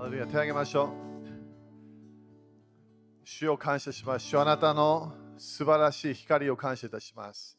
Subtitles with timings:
[0.00, 0.88] ハレルヤ手を挙げましょう。
[3.22, 4.24] 主を感謝します。
[4.28, 7.58] 主あなたの素晴らしい光を感謝いたします。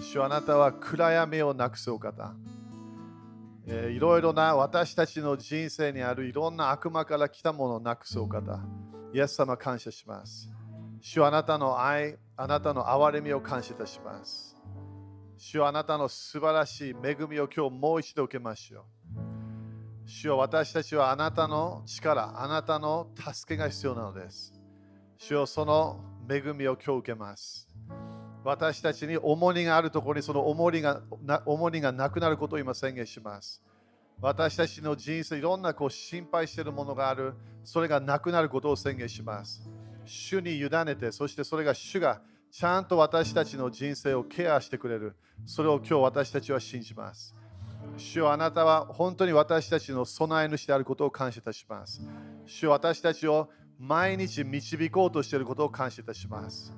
[0.00, 2.36] 主あなたは暗闇をなくすお方。
[3.66, 8.60] えーいろいろな私たちの人生にあるいろんな悪魔から来たものをなくすお方。
[9.12, 10.48] イエス様感謝します。
[11.00, 14.56] 主あなたの愛、あなたの憐れみを感謝いたします。
[15.36, 18.95] 主あなたの素晴らしい恵みを今日もう一度受けましょう。
[20.08, 24.52] 主よ私たちはあなたの力、あなたの助けが必要なのです。
[25.18, 27.68] 主よその恵みを今日受けます。
[28.44, 33.60] 私たちに重荷があるところにその重荷がな重荷がなくなることを今宣言します。
[34.20, 39.68] 私たちの人生、いろんなこう心配しているものがある、それがなくなることを宣言します。
[40.04, 42.20] 主に委ねて、そしてそれが主が
[42.52, 45.16] ちゃんと私たちの人生をケアしてくれる。
[45.44, 47.34] それを今日私たちは信じます。
[47.96, 52.02] 主よあなたは本当に私たちの備え主であることを感謝いたします。
[52.46, 56.72] 主よ私たちを毎日導こうとしていることを感謝いたします。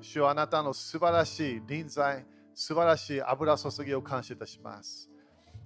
[0.00, 5.08] 主よあなたの素晴らしい臨在、素晴らしい油注ぎを感謝いたします。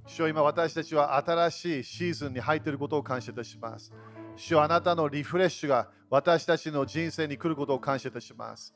[0.07, 3.93] 主よ今私たちは新しいシーズンに入っていることを感謝いたします。
[4.37, 8.75] 主よあなたのリフレッシュが私たちの人生に来ることを感謝いたします。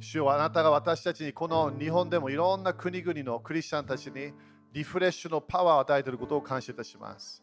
[0.00, 4.32] 主よあなたが私たちにこの日本でもいろんな国々のクリスチャンたちに
[4.72, 7.42] リフレッシュのパワーを与えていることを感謝いたします。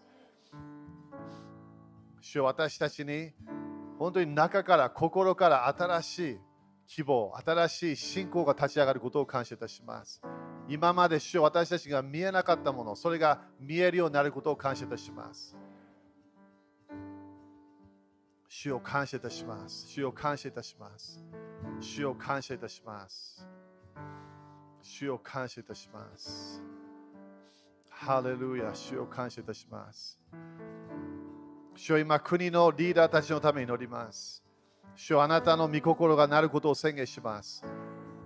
[2.21, 3.31] 主よ私たちに
[3.97, 6.39] 本当に中から心から新しい
[6.87, 10.21] 希望、新しい信仰が立ち上がることを感謝いたします。
[10.67, 15.55] 今まで主よ私たちが見えなかったもの、それが見えるようになることを感謝いたします。
[18.47, 19.87] 主を感謝いたします。
[19.87, 21.23] 主を感謝いたします。
[21.79, 23.47] 主を感謝いたします。
[24.81, 26.61] 主を感謝いたします。
[27.97, 30.19] ハレルヤ、主を感謝いたします。
[31.75, 34.43] 主よ今、国のリーダーたちのために祈ります。
[34.95, 37.63] 主よあなたの御心がなることを宣言します。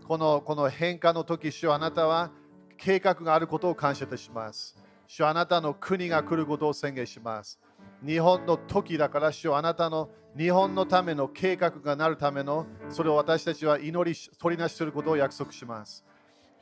[0.07, 2.31] このこの変化の時、主よあなたは
[2.77, 4.75] 計画があることを感謝いたします。
[5.05, 7.59] 主よあなたの国が来ることを宣言します。
[8.03, 16.03] 日本の時だから、主よあなたの日本のための計画がなるための、それを私たちは祈り、取りなしすることを約束します。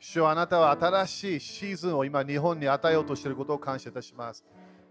[0.00, 4.44] 主よあなたは新しいシーズンを今日本に与えようとしていることを感謝いたします。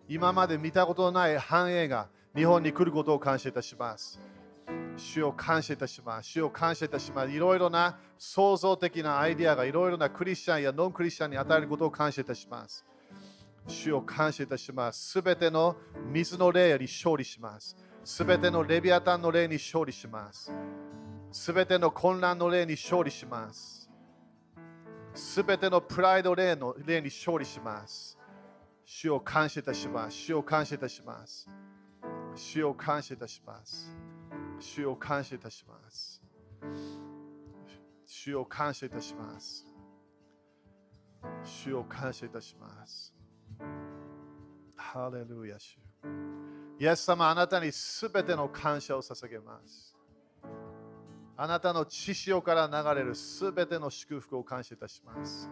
[0.08, 4.20] 今まで見たことのない繁栄が日本に来ることを感謝いたします。
[4.98, 6.30] 主を感謝いたします。
[6.30, 7.32] 主を感謝いたします。
[7.32, 12.86] いろいろな創造的なアイディアがいろいろなクリスチャンやノンクリスチャンに与えることを感謝いたします。
[13.68, 15.12] 主を感謝いたします。
[15.12, 15.76] すべての
[16.12, 17.78] 水の霊より勝利します。
[18.04, 20.52] すべてのレビアタンの霊に勝利します。
[21.32, 23.77] すべての混乱の霊に勝利します。
[25.28, 28.18] すべてのプライド霊の霊に勝利します。
[28.86, 30.16] 主を感謝いたします。
[30.16, 31.50] 主を感謝いたします。
[32.34, 33.94] 主を感謝いたします。
[34.58, 36.24] 主を感謝いたします。
[38.06, 39.66] 主を感謝いたします。
[41.44, 43.14] 主を感謝いたします。
[44.78, 45.78] ハレルヤ主。
[46.80, 49.97] イエス様、あなたにすべての感謝を捧げます。
[51.40, 55.48] あなたの血潮から流れるすべての祝福を感謝いたします。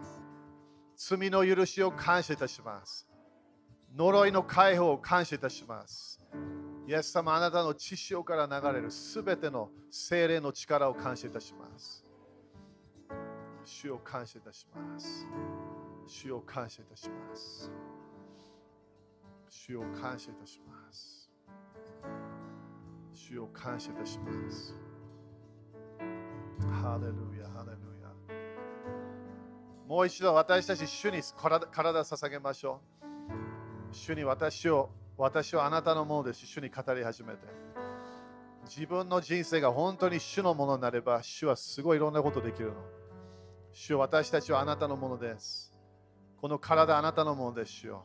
[0.96, 3.06] 罪の許しを感謝いたします。
[3.94, 6.20] 呪いの解放を感謝いたします。
[6.88, 12.04] イエス様、あなたの血潮から流れるすべての精霊の力を感謝いたします。
[13.64, 15.26] 主を感謝いたします。
[16.06, 17.70] 主を感謝いたします。
[19.48, 21.30] 主を感謝いたします。
[23.12, 24.85] 主を感謝いたします。
[26.60, 28.08] ハレルヤ、ハレルヤ。
[29.86, 31.20] もう一度私たち主に
[31.72, 33.94] 体を捧げましょう。
[33.94, 36.46] 主に私を、私はあなたのものです。
[36.46, 37.38] 主に語り始めて。
[38.64, 42.74] 自分の人生が本当に主のものになれば、主はすごいいろんなことできるの。
[43.72, 45.78] 主よ私たちはあなたのものです。
[46.40, 47.72] この体あなたのものです。
[47.72, 48.04] 主よ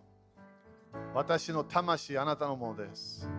[1.13, 3.29] 私の魂あなたのものです。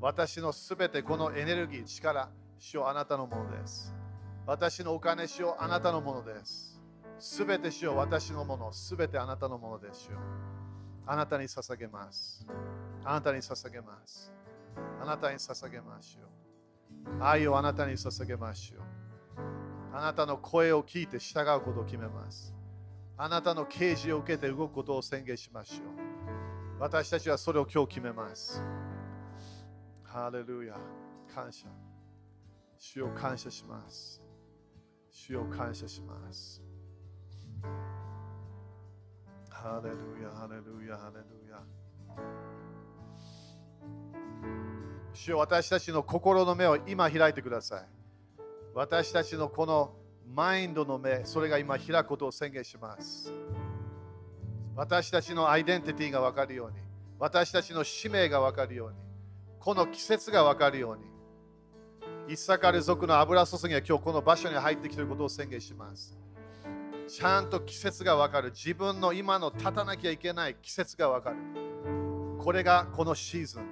[0.00, 2.28] 私のすべてこのエネルギー、力、
[2.58, 3.94] 主よあなたのものです。
[4.46, 6.80] 私のお金、主ようあなたのものです。
[7.18, 10.06] すべて主よう私のもの、すべてあなたのものです。
[10.06, 10.18] よ
[11.04, 12.46] あなたに捧げます。
[13.04, 14.32] あなたに捧げます。
[15.00, 16.26] あなたに捧げましょ
[17.10, 17.24] う。
[17.24, 18.82] 愛をあなたに捧げましょう。
[19.92, 22.54] あなたの声を聞いて従うことを決めます。
[23.16, 26.80] あなたの啓示を受けて動くことを宣言しましょう。
[26.80, 28.62] 私たちはそれを今日決めます。
[30.04, 30.76] ハレルヤ。
[31.34, 31.66] 感謝。
[32.78, 34.25] 主を感謝します。
[35.18, 36.62] 主を感謝します。
[39.48, 41.58] ハレルヤ、ハレルヤ、ハレルヤ。
[45.14, 47.88] 主よ私たちの心の目を今開いてください。
[48.74, 49.94] 私たちのこの
[50.34, 53.32] マインドの目、それが今開くことを宣言します。
[54.74, 56.76] 私たちのアイデンティティが分かるように、
[57.18, 58.96] 私たちの使命が分かるように、
[59.60, 61.15] この季節が分かるように、
[62.28, 66.18] イサカル族の油注ぎが今日この場所に入ってきていることを宣言します。
[67.06, 68.50] ちゃんと季節が分かる。
[68.50, 71.36] 自分の今の立たなきゃいけない季節が分かる。
[72.38, 73.66] これがこのシーズン。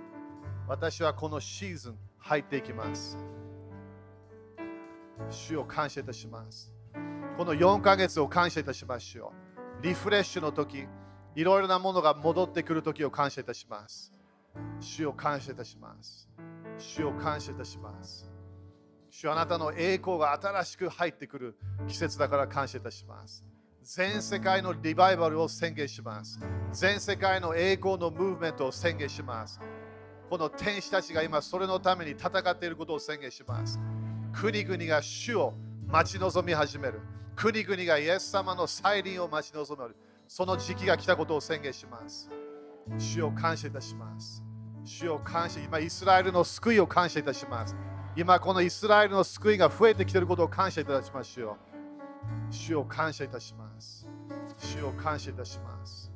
[0.68, 3.18] 私はこのシーズン入っていきます。
[5.30, 6.72] 主を感謝いたします。
[7.36, 9.32] この4ヶ月を感謝いたしますよ。
[9.82, 10.86] リフレッシュの時、
[11.34, 14.12] いろいろなものが戻ってくる時を感謝いたします。
[14.78, 16.28] 主を感謝いたします。
[16.78, 18.33] 主を感謝いたします。
[19.16, 21.56] 主あなたの栄光が新しく入ってくる
[21.86, 23.44] 季節だから感謝いたします。
[23.80, 26.40] 全世界のリバイバルを宣言します。
[26.72, 29.60] 全世界の栄光のムーブメントを宣言します。
[30.28, 33.78] この天使たちが今それのために戦っていることを宣言します。
[34.32, 35.54] 国々が主を
[35.86, 37.00] 待ち望み始める。
[37.36, 39.96] 国々がイエス様の再臨を待ち望める。
[40.26, 42.28] その時期が来たことを宣言します。
[42.98, 44.42] 主を感謝いたします。
[44.84, 47.76] 主を感謝、今イスラエルの救いを感謝いたします。
[48.16, 51.56] 今このイスラエルの救いが増えてきていることを感謝いたしますよ。
[52.48, 54.08] 主を感謝いたします。
[54.58, 56.12] 主を感謝いたします。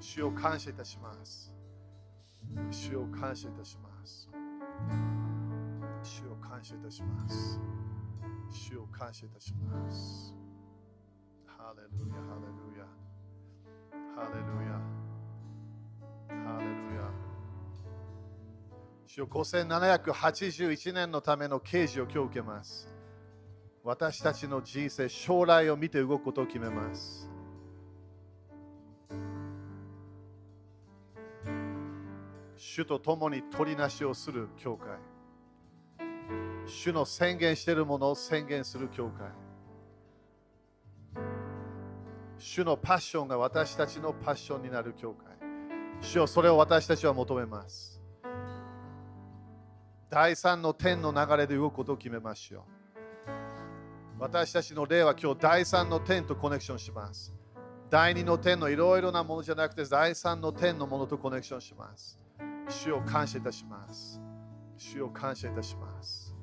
[0.00, 1.54] 主を感謝いたします。
[2.70, 4.28] 主を感謝いたします。
[6.02, 7.60] 主を感謝いたします。
[8.50, 10.34] 主を感謝いたします。
[11.46, 12.84] ハレルヤ、ハレルヤ。
[14.16, 14.72] ハレルヤ。
[16.44, 16.77] ハレルヤ。
[19.08, 22.86] 主よ5781年のための啓示を今日受けます。
[23.82, 27.30] 私たちの人生、将来を見て動くことを決めます。
[32.58, 34.98] 主と共に取りなしをする教会。
[36.66, 39.30] 主の宣言しているものを宣言する教会。
[42.36, 45.24] 主のパッションが私たちのパッションになる教会。
[46.02, 47.97] 主よそれを私たちは求めます。
[50.10, 52.62] 第三の天の流れで動くことを決めましょう。
[54.18, 57.34] 私たちの霊は今日第三の天とコネクションします。
[57.90, 62.18] 第二の天のいろいろなものじゃなくて第三の天のものとコネクションします。
[62.68, 64.20] 主を感謝いたします。
[64.76, 66.34] 主を感謝いたします。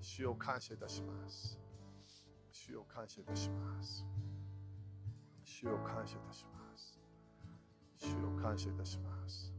[0.00, 1.58] 主を感謝いたします。
[2.50, 4.06] 主を感謝いたします。
[5.44, 6.98] 主を感謝いたします。
[7.98, 9.52] 主を感謝いたします。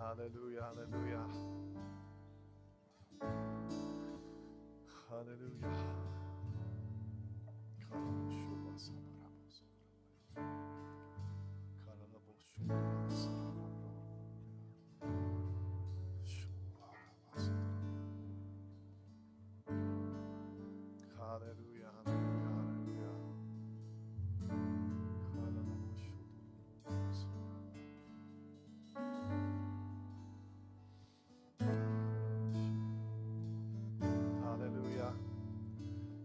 [0.00, 1.18] ハレルヤ、ハレルヤ。
[4.88, 5.22] ハ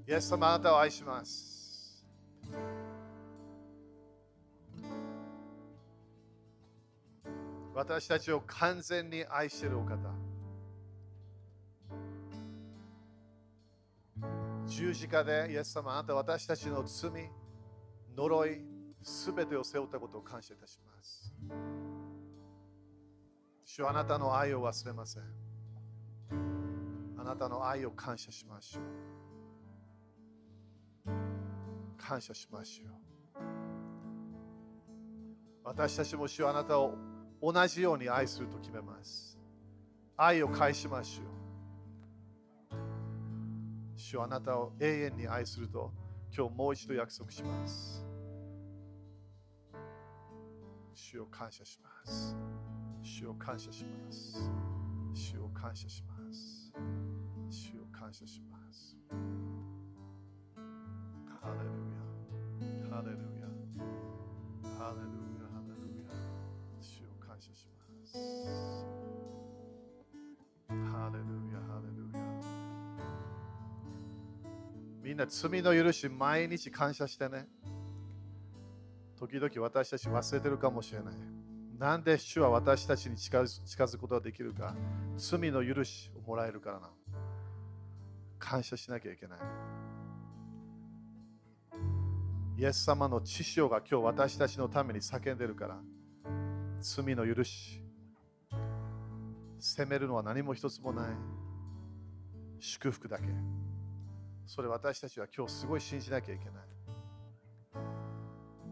[0.08, 2.06] イエス様あなたを愛します。
[7.74, 9.98] 私たちを完全に愛しているお方。
[14.68, 17.12] 十字架でイエス様あなた私たちの罪、
[18.16, 18.62] 呪い、
[19.02, 21.34] すべてを背負ったことを感謝いたします。
[23.64, 25.24] 主あなたの愛を忘れません。
[27.18, 29.25] あなたの愛を感謝しましょう。
[32.08, 32.92] 感謝しましょう。
[35.64, 36.94] 私たちも主はあなたを
[37.42, 39.40] 同じように愛すると決めます。
[40.16, 41.26] 愛を返しましょう。
[43.96, 45.92] 主はあなたを永遠に愛すると
[46.36, 48.06] 今日もう一度約束します。
[50.94, 52.38] 主を感謝します。
[53.02, 54.52] 主を感謝します。
[55.14, 56.72] 主を感謝します。
[57.50, 58.96] 主を感謝します。
[61.46, 61.66] ハレル
[62.90, 62.98] ヤ。
[62.98, 63.46] ハレルヤ。
[64.80, 65.06] ハレル
[65.38, 65.46] ヤ。
[65.54, 66.10] ハレルヤ。
[66.82, 68.18] 主を感謝します。
[70.68, 71.24] ハレル
[71.54, 71.62] ヤ。
[71.62, 72.20] ハレルヤ。
[75.04, 77.48] みんな罪の許し毎日感謝してね。
[79.16, 81.14] 時々私たち忘れてるかもしれない。
[81.78, 84.76] なんで主は私たちに近づ近づくことができるか。
[85.16, 86.90] 罪の許しをもらえるからな。
[88.40, 89.40] 感謝しなきゃいけない。
[92.58, 95.78] イエス様の血潮が今日私たちのために叫んでるから。
[96.80, 97.82] 罪の許し、
[99.60, 101.06] 責めるのは何も一つもない。
[102.60, 103.26] 祝福だけ。
[104.46, 106.54] それ私たちは今日すごい信じなきゃいけない。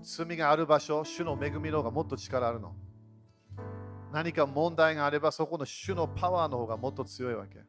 [0.02, 2.76] 罪がある場所、主の恵みの方がもっと力あるの。
[4.14, 7.60] 何か問題があれば、そこの主のパワーの方がもっと強いわけ。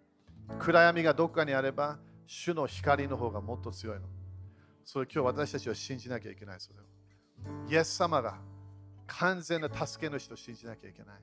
[0.61, 4.06] 暗闇がどこかにあれば、主の光の方がもっと強いの。
[4.85, 6.61] それ今日私たちは信じなきゃいけない。
[6.61, 6.83] それを
[7.71, 8.38] イエス様が
[9.07, 11.17] 完全な助け主と信じなきゃいけない。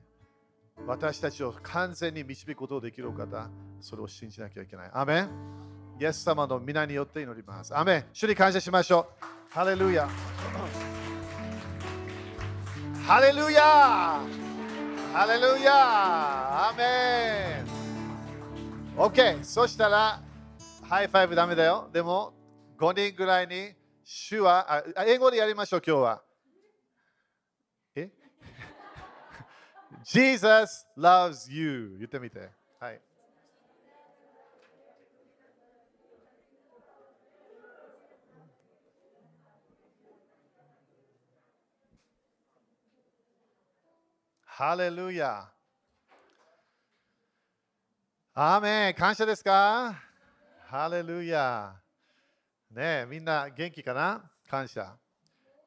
[0.86, 3.48] 私たちを完全に導くことができるお方、
[3.80, 4.90] それを信じなきゃいけない。
[4.92, 5.28] アメン
[6.00, 7.76] イエス様の御名によって祈ります。
[7.76, 9.54] アメン主に感謝しましょう。
[9.54, 10.08] ハレルヤ
[13.06, 13.62] ハレルヤ
[15.12, 17.62] ハレルヤアメ
[18.96, 19.44] ン !OK!
[19.44, 20.20] そしたら、
[20.88, 21.88] high five ダメだよ。
[21.92, 22.32] でも、
[22.82, 23.72] 5人ぐらいに、
[24.02, 26.22] 主は、あ英語でやりましょう、今日は。
[27.94, 28.10] え
[30.02, 32.50] ?Jesus loves you 言ってみて。
[32.80, 33.00] はい。
[44.44, 45.48] ハレルヤ。
[48.34, 50.02] アーメン感謝ですか？
[50.66, 51.81] ハレルヤ。
[52.74, 54.22] ねえみんな元気かな？
[54.48, 54.96] 感謝。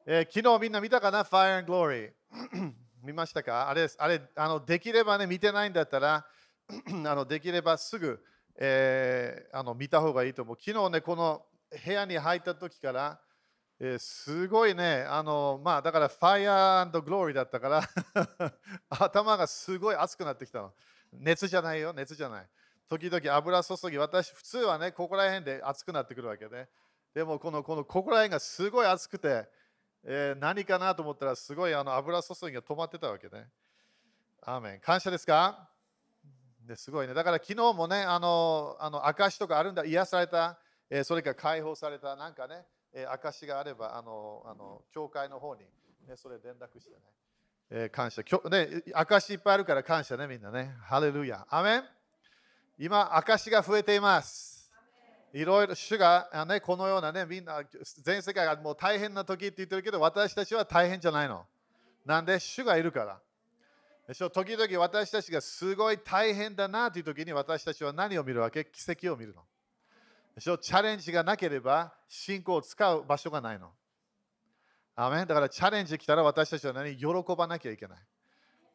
[0.04, 2.10] えー、昨日みんな見たかな ?Fire and Glory。
[3.04, 3.68] 見ましたか？
[3.68, 6.26] あれ、あれあのできればね、見てないんだったら、
[6.68, 8.20] あのできればすぐ、
[8.58, 10.56] えー、あの見た方がいいと思う。
[10.60, 11.46] 昨日ね、この
[11.84, 13.20] 部屋に入った時から、
[13.78, 17.82] えー、すごいね、あの、まあ、だから Fire and Glory だったから
[18.90, 20.72] 頭がすごい熱くなってきたの。
[21.12, 22.48] 熱じゃないよ、熱じゃない。
[22.88, 26.68] 時々油注ぎ、私、普通はね、ここら辺で熱くなってくるわけね。
[27.16, 29.48] でもこのこのここら辺がすごい熱くて、
[30.04, 33.48] えー、何かなと思ったらすごいあの油注ぎが止まってたわけね。
[34.42, 35.66] アーメン感謝ですか？
[36.68, 37.14] ですごいね。
[37.14, 40.58] だから昨日もね、あの、あの証とかあるんだ、癒された、
[40.90, 45.62] えー、それから解放された、なんかね、えー、証があれば、あの、あの教会の方に、
[46.06, 46.96] ね、それ連絡してね。
[47.70, 48.24] えー、感謝。
[48.24, 50.74] きょね、証いっぱいあるから感謝ね、みんなね。
[50.82, 51.46] ハレルヤ。
[51.48, 51.84] アメン
[52.78, 54.55] 今、証が増えています。
[55.36, 57.62] いろいろ主が、ね、このようなね、みんな
[58.02, 61.44] 全世界がもう大変な時って言ってるけど、私たちは大変じゃないの。
[62.06, 63.20] なんで主がいるから。
[64.08, 68.64] でしょ時々私たちがすごい大変だなという時に私たちは何を見るわけ？
[68.64, 69.42] 奇跡を見るの。
[70.34, 73.72] でしょチャレンジがなければ信仰を使う場所がないの。
[74.94, 76.96] アメだからチャレンジ来たら私たちは何？
[76.96, 77.98] 喜ばなきゃいけない。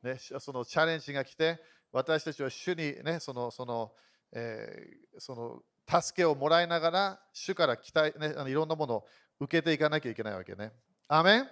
[0.03, 1.59] ね、そのチャレンジが来て
[1.91, 3.91] 私たちは主にね、その、その、
[4.31, 9.07] えー、その助けをもらいながら、主から期待、ね、あのいろんなものを
[9.39, 10.71] 受けていかなきゃいけないわけね。
[11.07, 11.47] アメン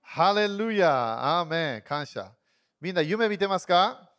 [0.00, 2.32] ハレルヤアーメン感謝。
[2.80, 4.10] みんな夢見てますか？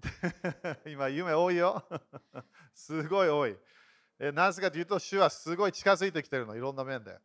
[0.86, 1.84] 今、夢多いよ。
[2.74, 3.56] すごい多い。
[4.18, 7.18] えなぜかというと、主はすごい近づいてきてるの、いろんな面で。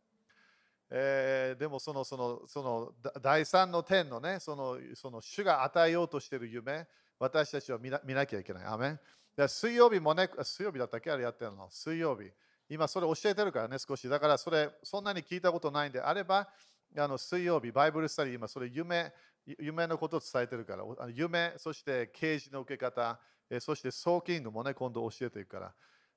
[0.90, 6.86] えー、でもそのそのその第三の点のねそのその主が与えようとしている夢
[7.24, 8.64] 私たちは見なきゃいけない。
[8.66, 9.00] アメン
[9.48, 11.10] 水曜日もね、水曜日だったっけ？
[11.10, 11.68] あれやってるの？
[11.70, 12.30] 水曜日。
[12.68, 14.06] 今それ教えてるからね、少し。
[14.08, 16.48] だからそれ、そんなに聞いたことないんであれば、
[16.96, 19.12] あの水曜日、バイブルスタディ、今それ夢、
[19.58, 23.18] 夢のことを伝えてるから、夢、そして刑事の受け方、
[23.60, 25.72] そしてソーキングもね、今度教えていくか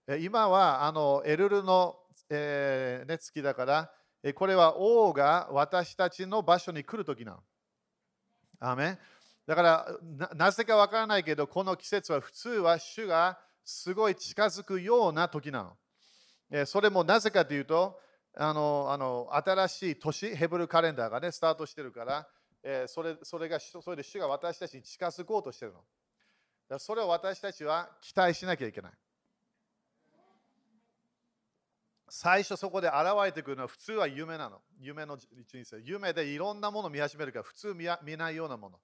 [0.08, 0.18] ら。
[0.20, 1.98] 今はあのエルルの、
[2.30, 3.92] えーね、月だから、
[4.36, 7.40] これは王が私たちの場所に来るときなの。
[8.60, 8.98] アメ
[9.48, 9.88] だから
[10.36, 15.63] なぜかわからないけど、この季節は普通は主がすごい近づくような時な
[16.51, 16.66] の。
[16.66, 17.98] それもなぜかというと、
[18.36, 22.27] あのあの新しい年、ヘブルカレンダーがね、スタートしてるから、
[22.62, 25.80] えそれそれがそれで主が私たちに近づこうとしてるの。
[26.68, 28.92] だそれを私たちは期待しなきゃいけない。
[32.10, 34.62] 最初そこで現れてくるのは普通は夢なの。
[34.80, 35.80] 夢の人生。
[35.80, 38.80] 夢でいろんなものを見始めるから普通見見ないようなもの。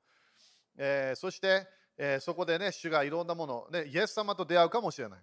[0.78, 5.20] えー、そして、えー、そこでね、主がいろんなもの、ね、イエス様と出会うかもしれない。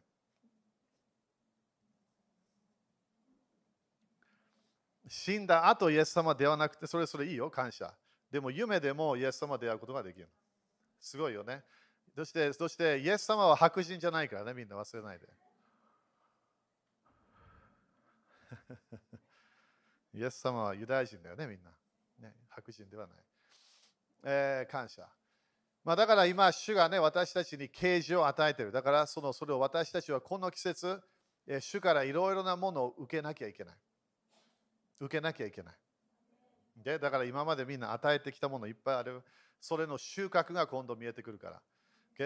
[5.09, 7.93] 死んだ後イエス様ではなくて、それそれいいよ、感謝。
[8.31, 10.29] でも夢でもイエス様出会うことができる。
[11.01, 11.65] すごいよね。
[12.15, 15.27] そして、そしてイエス様は白人じゃないからね、みんな忘れないで。
[20.15, 21.73] イエス様はユダヤ人だよね、みんな。
[22.21, 23.19] ね、白人ではない。
[24.23, 25.09] えー、感謝。
[25.85, 28.73] まあ、だから今、主がね、私たちに啓示を与えている。
[28.73, 31.01] だからその、それを私たちはこの季節、
[31.61, 33.75] 主からいろいろなものを受けなきゃいけない。
[35.01, 35.75] 受けなきゃいけない。
[36.77, 39.23] でだから今までみんな与えてきたものいっぱいある。
[39.61, 41.61] それの収穫が今度見えてくるから。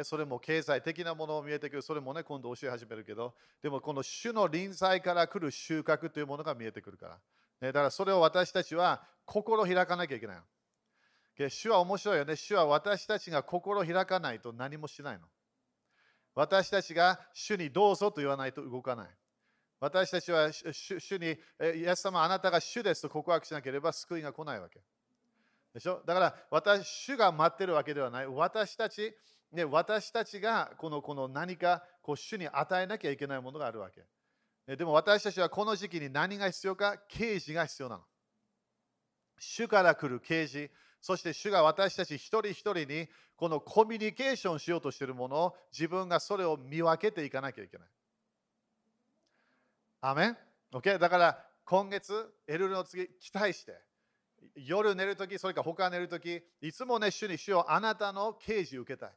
[0.04, 1.82] それも経済的なものを見えてくる。
[1.82, 7.14] それもね、今度教え始めるけど、でもこの主の臨在から来る収穫というものが見えてくるから。
[7.61, 10.37] ね、だからそれを私たちは心開かなきゃいけない。
[11.37, 12.37] 主は面白いよね。
[12.37, 15.26] 主は私たちが心を開かないと何もしないの。
[16.35, 19.09] 私たちが主にどうぞと言わないと動かない。
[19.81, 24.81] 私たちは主に、イエス様あなたが主ですと告白しなければ救いが来ないわけ。
[25.75, 26.03] でしょ？
[26.07, 28.26] だから私、主が待ってるわけではない。
[28.26, 29.14] 私たち、
[29.53, 34.76] ね、私たちがこのこの何かこう主に与えなきゃいけないものがあるわけ。
[34.76, 38.03] でも私たちはこの時期に何が必要か啓示が必要なの。
[39.38, 40.71] 主から来る啓示、
[41.04, 43.06] そして主が私たち一人一人に
[43.37, 47.87] このコミュニケーションしようとしているものを自分がそれを見分けていかなきゃいけない。
[50.00, 50.37] アメン、
[50.73, 50.99] ?OK?
[50.99, 53.78] だから今月、エルルの次、期待して、
[54.54, 59.11] 夜寝るとき、それから他寝るとき、いつもね、主に主よあなたの啓示を受けたい。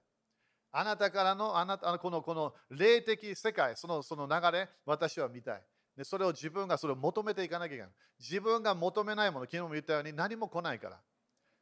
[0.74, 5.64] あなたからのあなたのこのこの霊的世界、そのその流れ、私は見たい。
[5.96, 7.92] でそれを自分がそれを求めていかなきゃいけない。
[8.20, 11.00] 自分が求めないもの、昨日も言ったように何も来ないから。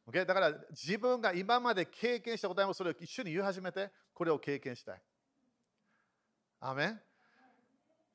[0.08, 0.26] Okay?
[0.26, 5.02] だから自分が今まで経験したことはそれを一緒に言い始めて、これを経験したい。
[6.60, 7.02] アメン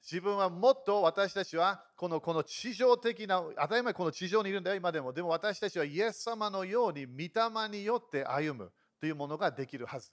[0.02, 5.12] 自分はもっと私たちはこのこの地上的な、当たり前この地上にいるんだよ、今でも。
[5.12, 10.10] でも私たちはイエス様のように御霊によって歩むというものができるはず。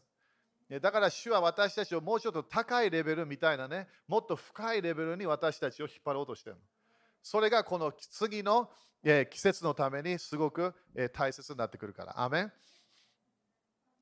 [0.81, 6.60] だから主は私たちをもうちょっと高いレベルみたいなね、もっと深いレベルに私たちを引っ張ろうとしている。
[7.24, 8.69] それがこの次の
[9.03, 12.21] えー、季節のためにすごく、えー、大切になってくるから。
[12.21, 12.51] アメン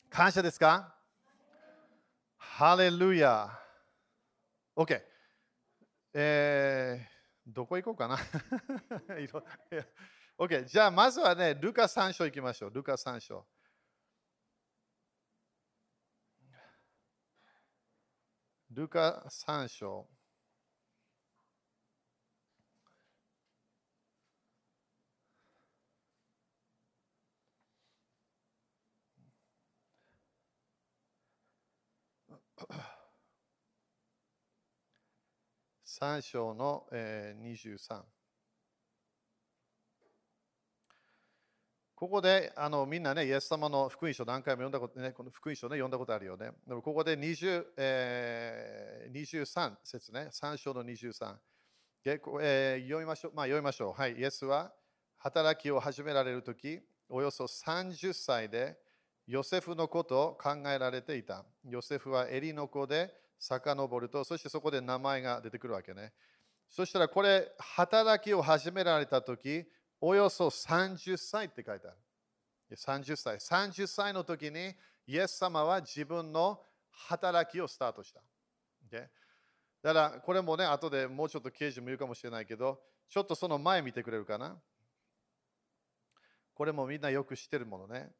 [0.09, 0.95] 感謝ですか？
[2.37, 3.49] ハレルヤ
[4.75, 5.01] OK。
[6.13, 8.17] えー、どこ行こうかな
[10.37, 10.65] ?OK。
[10.65, 12.71] じゃあ、まずはね、ルカ3章行きましょう。
[12.73, 13.45] ルカ3章。
[18.71, 20.07] ルカ3章。
[35.85, 38.03] 3章の、23。
[41.95, 46.51] ここであのみんなね、イエス様の福音書何回も読んだことね、この福音書ね、読んだことあるよね。
[46.67, 51.35] でもここで20、えー、23節ね、3章の23。
[52.05, 53.31] えー、読みましょう。
[53.33, 53.93] まあ、読みましょう。
[53.99, 54.73] はい、イエスは
[55.17, 58.77] 働きを始められるとき、およそ30歳で
[59.27, 61.43] ヨセフのことを考えられていた。
[61.67, 66.13] ヨセフはエリの子で遡ると、そしてそこで名前が出てくるわけね。
[66.69, 69.65] そしたらこれ、働きを始められたとき、
[69.99, 71.97] およそ30歳って書いてある。
[72.75, 73.37] 30歳。
[73.37, 74.75] 30歳の時に、
[75.07, 76.61] イエス様は自分の
[76.91, 78.21] 働きをスタートした。
[78.89, 79.07] Okay?
[79.81, 84.59] だから、これもね、後でもうちょっと刑事も言うかもしれないけど、ちょっとその前見てくれるかな。
[86.55, 88.11] これもみんなよく知ってるものね。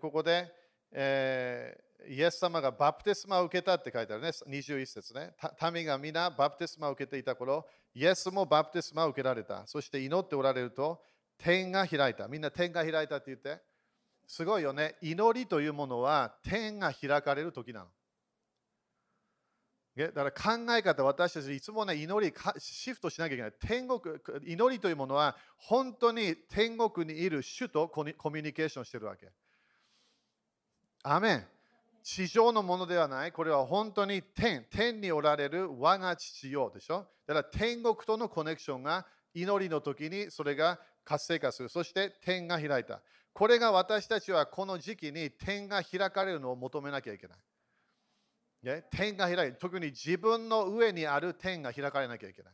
[0.00, 0.52] ここで、
[0.92, 5.34] えー、イエス様がバプテスマを受けたって書いてあるね、21節ね。
[5.72, 9.66] 民が皆バプテスマを受けていた頃、イエスもバプテスマを受けられた。
[9.66, 11.00] そして祈っておられると、
[11.38, 12.28] 天が開いた。
[12.28, 13.62] みんな天が開いたって言って。
[14.26, 14.96] すごいよね。
[15.00, 17.86] 祈りというものは天が開かれる時なの。
[19.96, 23.52] だから考え方、私たちいつもね、祈りシフトしなきゃいけない。
[23.58, 29.30] 天国、祈りというものは本当に天国にいる主とコミュニケーションしてるわけ。
[31.02, 31.46] アメン
[32.02, 33.32] 地上のものではない。
[33.32, 34.64] これは本当に天。
[34.70, 37.06] 天におられる我が父よでしょ。
[37.26, 41.68] だから天国とのコネクションが祈りの時にそれが活性化する。
[41.68, 43.02] そして天が開いた。
[43.34, 48.82] これが私たちはこの時期に天が開かれるのを求めなきゃいけない。
[48.90, 52.52] 天が開い特に自分の上にある天が開かれなきゃいけない。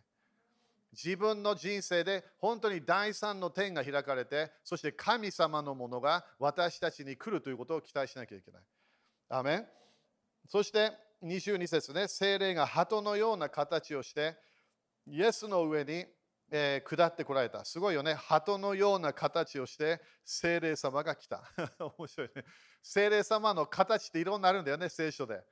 [0.94, 8.62] 自分の人生で本当に第三の天が開かれて、そして神様のものが私たちに来るということを期待しなきゃいけない。
[9.28, 9.66] アメン
[10.48, 14.37] そして22節ね、精霊が鳩のような形をして、
[15.07, 16.07] イエスの上に、
[16.50, 17.64] えー、下ってこられた。
[17.64, 18.14] すごいよね。
[18.14, 21.42] 鳩のような形をして、精霊様が来た。
[21.98, 22.44] 面白いね。
[22.83, 25.42] 精霊様の形っていろんなあるんだよね、聖書で。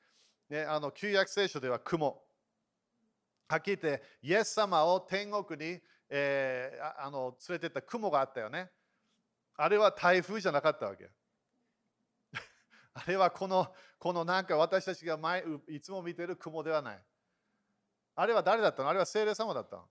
[0.51, 2.23] ね、あの旧約聖書では雲。
[3.53, 8.71] はっきり言って、イエス様を天国に、えー、あの連れてった雲があったよね。
[9.57, 11.11] あれは台風じゃなかったわけ。
[12.95, 17.05] あれはこの、このなんか私たちが前いつも見てる雲ではない。
[18.15, 18.89] あれは誰だったの？
[18.89, 19.87] あれは聖霊様だったの？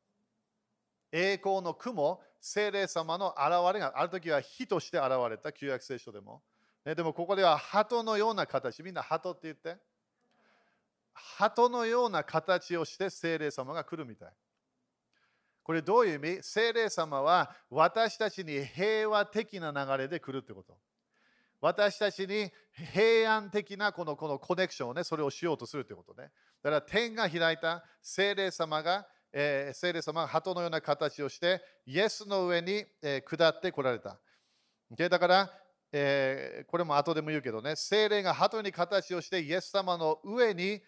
[1.11, 6.41] 栄光の雲、精霊様の現れがある時は火として現れた旧約聖書でも。
[6.83, 9.77] ね、でもここでは鳩のような形、みんな鳩って言って。
[11.13, 14.29] 鳩のような形をして精霊様が来るみたい。
[15.63, 16.43] これどういう意味？
[16.43, 20.77] 精霊様は私たちに平和的な流れで来るってこと。
[21.61, 22.51] 私たちに
[22.93, 26.31] 平安的なこのこのコネクションをね、それをしようとするということね。
[26.63, 34.19] だから天が開いた精霊様が、えー、精霊様が鳩のような形をして、イエスの上に、えー、下ってこられた。
[34.91, 35.07] Okay?
[35.07, 35.51] だから、
[35.91, 40.81] えー、これも後でも言うけどね、精霊が鳩に形をして、イエス様の上に、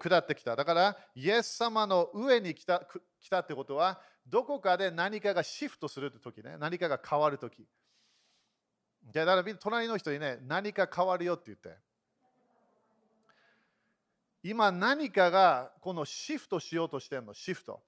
[0.00, 0.56] 下ってきた。
[0.56, 2.86] だから、イエス様の上に来た
[3.20, 7.66] 来たってことは、どこかで何かがシフトするときね、何かが変わるとき。
[9.12, 11.76] だから隣の人にね、何か変わるよって言って。
[14.42, 17.82] 今何かがこのシフトしようとしてるの、シフト。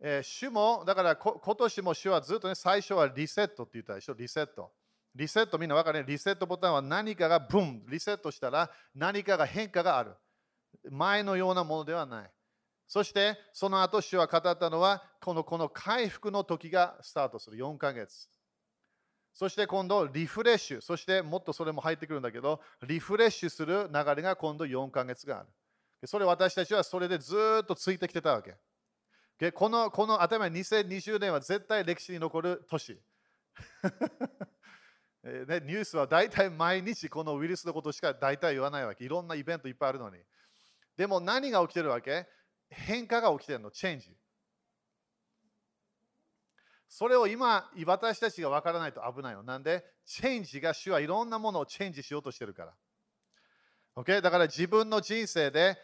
[0.00, 4.72] えー、主も、だから今年も主はずっとね、最初はリセットって言ったでしょ、リセット。
[5.14, 10.14] リセットみんな分かるね、リセットボタンは何かがブン、リセットしたら何かが変化がある。
[10.90, 12.30] 前のようなものではない。
[12.86, 18.28] そしてその後主は語ったのはこのこの回復の時がスタートする4ヶ月。
[19.36, 20.80] そして今度、リフレッシュ。
[20.80, 25.48] そしてもっとそれも入ってくるんだけど、リフレッシュする流れが今度4ヶ月がある。
[26.06, 28.54] それ私たちはそれでずっとついてきてたわけ。
[29.52, 32.98] このこの頭2020年は絶対歴史に残る年。
[35.22, 39.04] ね、ニュースは大体毎日このウイルスのことしか大体言わないわけ。
[39.04, 40.16] いろんなイベントいっぱいあるのに。
[40.96, 42.26] でも何が起きてるわけ？
[42.68, 44.16] 変化が起きてるの、チェンジ。
[46.88, 49.42] それを今、私たちが分からないと危ないの。
[49.42, 52.74] なんで、チェンジが主はいろんなものをチェンジしようとしてるから。
[53.96, 54.20] Okay?
[54.20, 55.76] だから自分の人生で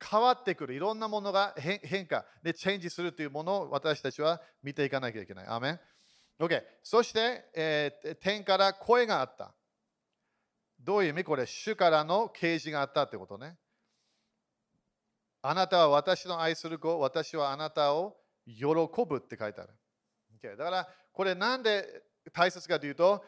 [0.00, 5.46] 変わってくるいろんなものが変化でチェンジするというものを私たちは見ていかなきゃいけない。
[5.48, 5.80] アメン
[6.38, 6.62] OK。
[6.84, 9.54] そして、えー、天から声があった。
[10.78, 11.24] どういう意味？
[11.24, 13.56] これ、主からの啓示があったってことね。
[15.40, 19.70] あなたは私の愛する子、私はあなたを喜ぶって書いてある。
[20.42, 23.24] Okay、だから、これなんで大切かというと、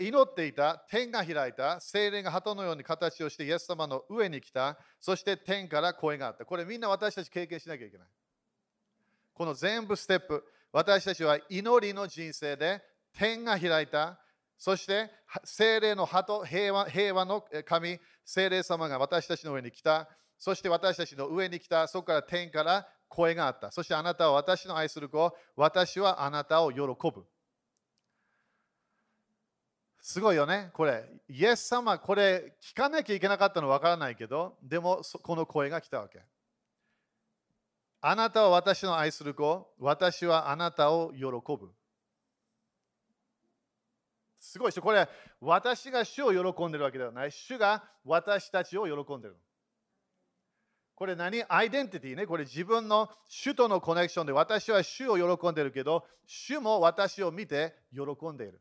[0.00, 6.44] 祈っていた、天が開いた、精霊が鳩のように形をしてイエス様の上に来た、そして天から声があった。
[6.44, 8.08] これみんな私たち経験しなきゃいけない。
[9.34, 14.18] この全部ステップ、私たちは祈りの人生で天が開いた、
[14.56, 15.10] そして
[15.44, 23.70] 精霊の鳩、平和平和の神、精霊様が私たちの上に来た、そして私たちの上に来た、そこから天から声があった。
[23.70, 27.26] そしてあなたは私の愛する子、私はあなたを喜ぶ。
[30.00, 31.08] すごいよね、これ。
[31.28, 36.20] イエス様、これ聞かなきゃいけなかったのわからないけど、でもこの声が来たわけ。
[38.02, 41.72] あなたは私の愛する子、私はあなたを喜ぶ。
[44.38, 45.08] すごいでしょ、これ、
[45.40, 47.32] 私が主を喜んでるわけではない。
[47.32, 49.38] 主が私たちを喜んでる。
[50.96, 51.42] これ何？
[51.48, 52.26] アイデンティティね。
[52.26, 58.60] これ自分の主とのコネクションで私は主を喜んでるけど、主も私を見て喜んでいる。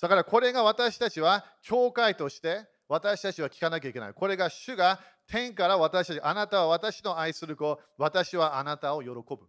[0.00, 4.12] だからこれが私たちは教会として私たちは聞かなきゃいけない。
[4.12, 9.48] これが主が天から私たち、あなたは私の愛する子、私はあなたを喜ぶ。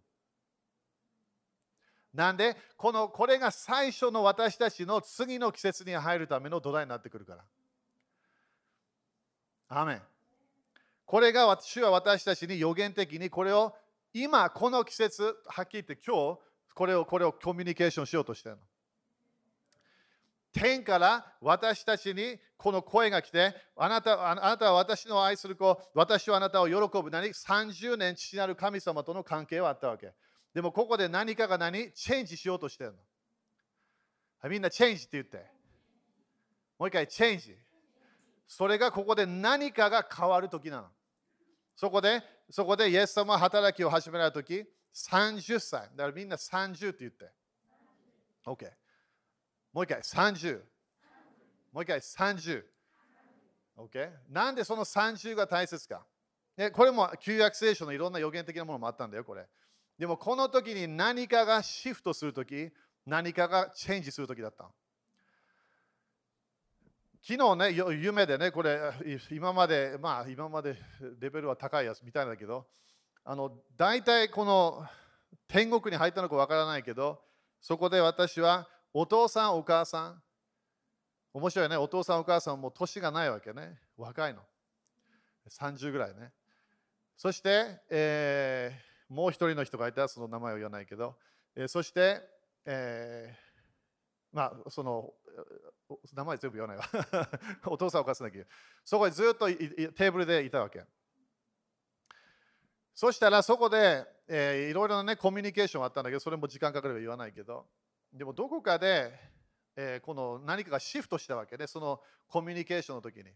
[2.14, 7.44] なんでこのこれが最初の私たちの次の季節に入るための土台になってくるから。
[9.68, 10.02] アメン
[11.06, 13.74] これが主は私たちに予言的にこれを
[14.12, 16.38] 今この季節はっきり言って今日
[16.74, 18.62] これをこれをコミュニケーションしようとしてるの。
[20.52, 30.12] 天から私たちにこの声が来てあなたあなたは私の愛する子私はあなたを喜ぶ何30年父なる神様との関係はあったわけ。
[30.54, 32.94] でもここで何かが何チェンジしようとしてる
[34.42, 34.48] の。
[34.48, 35.44] みんなチェンジって言って。
[36.78, 37.54] もう一回チェンジ。
[38.48, 40.88] それがここで何かが変わるときなの。
[41.76, 45.82] そこで、そこでイエス様働きを始めたとき、30歳。
[45.94, 47.30] だからみんな30って言って。
[48.46, 48.72] OK。
[49.74, 50.62] もう一回、30。
[51.72, 52.64] もう一回、30。
[53.76, 54.10] OK。
[54.30, 56.06] なんでその30が大切か。
[56.56, 59.46] ね、これも旧約聖書のいろんな予言的なものもあったんだよ、これ。
[59.98, 62.72] でもこの時に何かがシフトするとき、
[63.04, 64.70] 何かがチェンジするときだった。
[67.28, 68.78] 昨日ね、夢でね、これ、
[69.32, 70.76] 今まで、まあ、今まで
[71.18, 72.66] レベルは高いやつみたいだけど、
[73.24, 74.86] あの、大体この
[75.48, 77.20] 天国に入ったのかわからないけど、
[77.60, 80.22] そこで私は、お父さん、お母さん、
[81.34, 84.40] 面白いね、お父さん、お母さんも年がないわけね、若いの。
[85.50, 86.32] 30ぐらいね。
[87.16, 91.16] そして、えーもう一人の人がいたその名前を言わないけど、
[91.54, 92.20] えー、そして、
[92.64, 93.45] えー、
[94.36, 95.14] まあ、その、
[96.12, 96.84] 名前全部言わないわ。
[97.64, 98.46] お父さんお母さんだけ
[98.84, 100.84] そこにずっとテーブルでいたわけ。
[102.94, 107.66] そしたらそこで、えー、いろいろな、ね、コミュニケーションあったんだけど、それも時間かかれば言わないけど、
[108.12, 109.18] でもどこかで、
[109.74, 113.32] えー、この何かがシフトしたわけで、そのコミュニケーションの時に。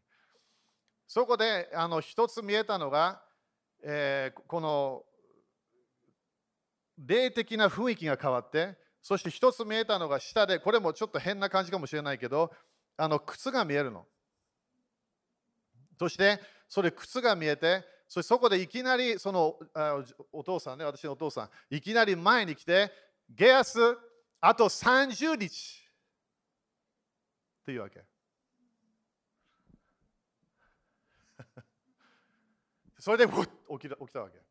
[1.06, 3.22] そこであの一つ見えたのが、
[3.82, 5.06] えー、この
[6.98, 12.52] 霊的な雰囲気が変わって、そして一つ見えたのが下で、これもちょっと変な感じかもしれないけど、
[12.96, 14.06] あの靴が見えるの。
[15.98, 19.58] そして、それ靴が見えて、そしてそこでいきなりその
[20.32, 22.92] お父さんね、私のお父さん、いきなり前に来て、
[23.28, 23.78] ゲアス、
[24.40, 25.46] あと30日
[27.62, 28.04] っていうわけ。
[32.98, 33.32] それで起
[33.78, 34.49] きた起きたわけ。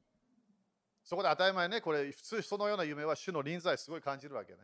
[1.10, 4.60] そこで当たり前ね、これ普通そのような夢は主の臨在すごい感じるわけね。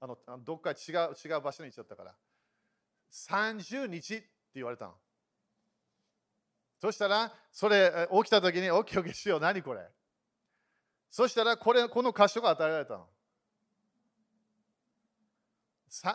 [0.00, 2.14] あのどっか違う違う場所に行っちゃったから。
[3.12, 4.94] 30日って言われたの。
[6.80, 9.86] そしたら、それ起きた時に、オッケーオッケーしよう、何これ。
[11.08, 13.06] そしたら、これ、この箇所が与えられたの。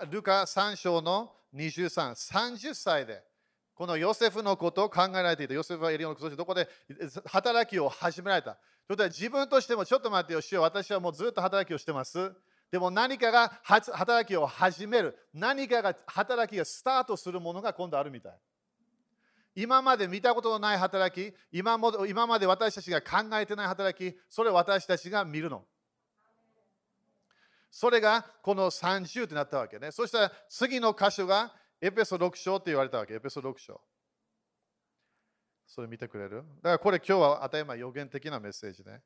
[0.09, 3.23] ルカ3章の23、30歳で、
[3.73, 5.53] このヨセフのことを考えられていた。
[5.53, 6.67] ヨセフはエリオのそしてどこで
[7.27, 8.57] 働きを始められた。
[8.91, 10.63] それでは自分としてもちょっと待ってよ、しよ。
[10.63, 12.33] 私はもうずっと働きをしてます。
[12.69, 15.17] でも何かが働きを始める。
[15.33, 18.39] 何かが働きがスタートするものが今度あるみたい。
[19.55, 25.63] 今まで見たことのない働き今も、今まで私たちが考えてない働き、それを私たちが見るの。
[27.69, 29.93] それがこの30ってなったわけね。
[29.93, 33.13] そしたら次の箇所がエペソ6章って言われたわけ。
[33.13, 33.79] エペソ6章。
[35.73, 36.37] それ見てくれる？
[36.37, 39.01] だからこれ今日は当たり前予言的なメッセージね。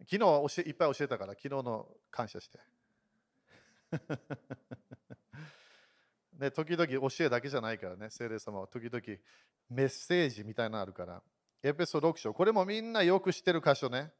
[0.00, 2.58] 昨日教えいっぱい教えたから昨日の感謝して。
[6.38, 9.02] ね、時々教えだけじゃないからね、聖霊様は時々
[9.70, 11.22] メッセージみたいなのあるから。
[11.62, 14.12] エペソ6章、これもみんなよく知ってる箇所ね。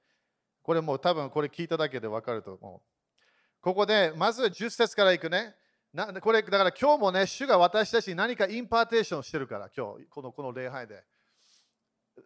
[0.62, 2.80] これもう多分これ聞いただけで分かると思う。
[3.60, 5.54] ここでまず10節からいくね。
[5.92, 11.04] なこれだから今日もね、主が私たちに何か impartation してるから、今日、このこの礼拝で。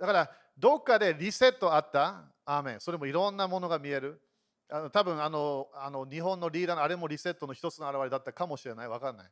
[0.01, 2.81] だから、どっかでリセットあったアーメン。
[2.81, 4.21] それもいろんなものが見える。
[4.69, 8.89] あの多分あのあの日本のリーダーのあれもリセットの一つの表れだったかもしれない。
[8.89, 9.31] わかんない。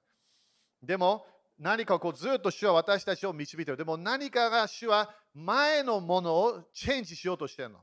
[0.82, 1.26] でも
[1.58, 3.76] 何かこうずっと主は私たちを導いてる。
[3.76, 7.80] でも何かが主は前のものをチェンジしようとしてるの。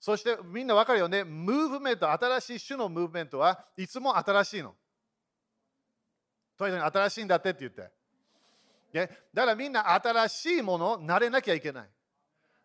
[0.00, 1.24] そしてみんな分かるよね。
[1.24, 4.74] ムーブメント、新しい主のムーブメントはいつも新しいの。
[6.56, 7.97] とにかく新しいんだってって言って。
[8.92, 11.88] だからみんな新しいもの慣れなきゃいけない。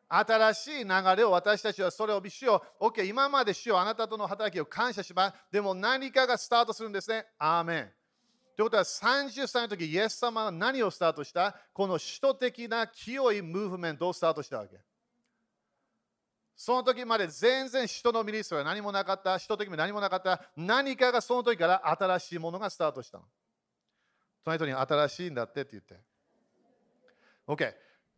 [0.08, 5.36] 新しい流れを私たちはそれを主よ、OK、今まで主よあなたとの働きを感謝します。
[5.52, 7.26] でも何かがスタートするんですね。
[7.40, 7.92] アーメン。
[8.56, 11.56] ということは30歳の時、イエス様は何をスタートした？
[11.74, 14.78] この首都的な清いムーブメントをスタートしたわけ。
[16.56, 23.24] その時まで全然人のミニストは何もなかった、首都的に何もなかった、何かがその時から新しいものがスタートしたの。
[24.46, 26.00] 隣人に新しいんだってって言って。
[27.48, 27.58] OK。
[27.58, 27.76] だか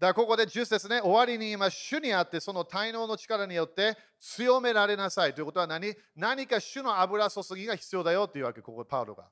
[0.07, 5.95] らここで10節ね、終わりに今、主にあって、その滞納の力によって強められなさいということは何？
[6.15, 9.29] 何か主の油注ぎが必要だよというわけ、ここパウロが。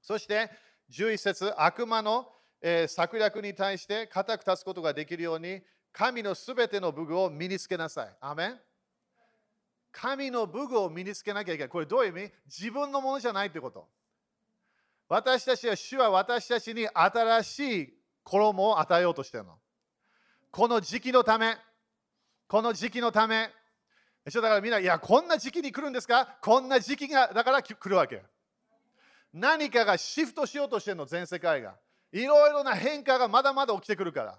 [0.00, 0.50] そして
[0.90, 2.26] 11節悪魔の、
[2.62, 5.60] えー、策略に対して固く立つことができるように
[5.92, 8.16] 神のすべての武具を身につけなさい。
[8.20, 8.60] アメン
[9.92, 11.68] 神の武具を身につけなきゃいけない。
[11.68, 12.32] これどういう意味？
[12.46, 13.86] 自分のものじゃないってこと。
[15.06, 19.58] 私たちは主は私たちに新しい衣を与えようとしてるの。
[20.50, 21.56] この時期のため、
[22.48, 23.50] この時期のため、
[24.24, 26.36] だからみんな、いや、こんな時期に来るんですか？
[26.42, 28.22] こんな時期がだから来るわけ。
[29.32, 31.76] 何かがシフトしようとしてるの、全世界が。
[32.12, 34.38] いろいろな変化がまだまだ起きてくるから。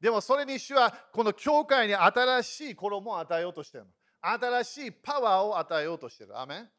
[0.00, 3.90] でもそれに主はこの教会に新しい衣を与えようとしてるの。
[4.22, 6.38] 新しいパワーを与えようとしてる。
[6.38, 6.70] アメン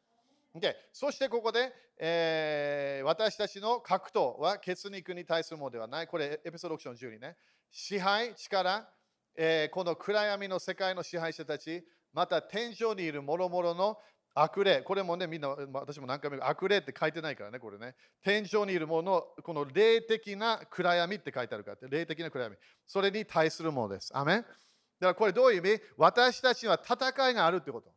[0.60, 6.06] でそしてここで、えー、私たちの格闘は血肉に対するものではない。
[6.06, 7.36] これエピソード6章の12ね。
[7.70, 8.88] 支配、力、
[9.36, 13.98] えー、この暗闇の世界の支配者たち、また天井にいる諸々の
[14.34, 17.94] 悪霊、これもね、みんな、私も何回も悪霊って書いてないからね、これね。
[18.22, 22.56] 天井にいるもの、この霊的な暗闇って書いてあるから、霊的な暗闇。
[22.86, 24.10] それに対するものです。
[24.14, 25.82] アメンだからこれどういう意味？
[25.96, 27.90] 私たちは戦いがあるってこと。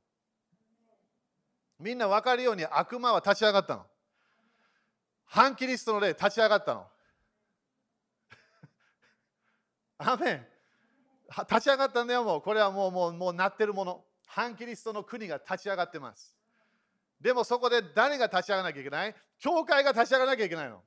[1.79, 3.85] みんな分かるように悪魔は立ち上がったの。
[5.25, 6.87] 反キリストの霊立ち上がったの。
[9.99, 10.47] アメン
[11.49, 12.41] 立ち上がったんだよ、もう。
[12.41, 14.03] これはもう、もう、もうなってるもの。
[14.27, 16.35] 反キリストの国が立ち上がってます。
[17.21, 19.15] でもそこで誰が立ち上がらなきゃいけない？
[19.37, 20.81] 教会が立ち上がらなきゃいけないの。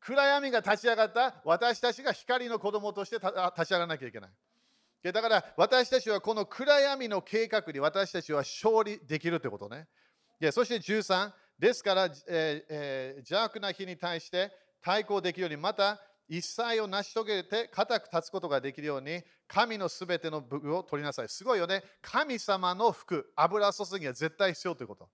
[0.00, 3.30] 暗闇が立ち上がった私たちが光の子供として立
[3.66, 4.30] ち上がらなきゃいけない。
[5.02, 9.88] だから私たちはこの暗闇の計画に私たちは勝利できるということね。
[10.52, 14.50] そして13、ですから、ええー、邪悪な日に対して
[14.82, 21.28] 対抗できるように、また一切を成し遂げて固く立つことができるように、神のすべての武具を取りなさい。
[21.28, 21.82] すごいよね。
[22.00, 25.10] 神様の服、油注ぎは絶対必要ということ。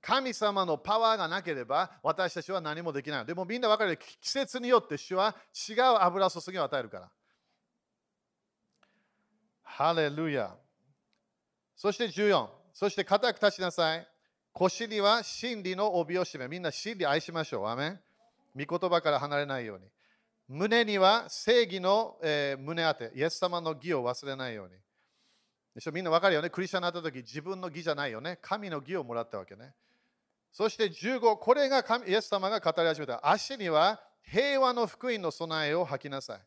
[0.00, 3.26] 神様のパワーがなければ私たちは何もできない。
[3.26, 5.36] でもみんな分かる季節によって主は
[5.68, 7.10] 違う油注ぎを与えるから。
[9.76, 10.56] ハレルヤ。
[11.76, 12.48] そして14。
[12.72, 14.08] そして固く立ちなさい。
[14.54, 17.66] 腰には真理の帯を締め、みんな真理愛しましょう。
[17.66, 18.00] アメン。
[18.56, 19.84] 御言葉から離れないように。
[20.48, 24.72] 胸には正義の、えー、胸当て、イエス様の義を忘れないように。
[25.74, 25.92] でしょ？
[25.92, 26.48] みんなわかるよね？
[26.48, 28.38] クリスチャンになった時、自分の義じゃないよね？
[28.40, 29.74] 神の義をもらったわけね。
[30.52, 33.20] そして15、これが神イエス様が語り始めた。
[33.28, 36.40] 足には平和の福音の備えを吐きなさい。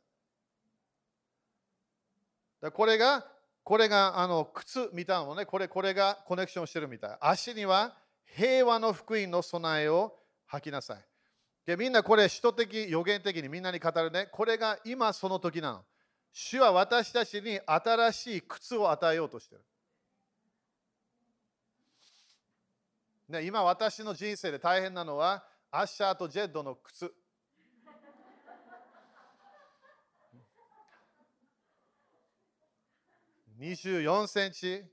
[2.62, 3.26] だこれが、
[3.64, 7.18] これがあの靴みたいなのねこれ、これがコネクションしてるみたい。
[7.22, 7.96] 足には
[8.26, 11.06] 平和の福音の備えを吐きなさい。
[11.66, 14.28] でみんなこれ、使徒的、予言的にみんなに語るね。
[14.32, 15.86] これが今その時なの。
[16.34, 19.62] 主は私たちに新しい靴を与えようとしてる。
[23.30, 27.14] ね、今私の人生で大変なのはアッシャーとジェッドの靴。
[33.60, 34.84] 24センチ、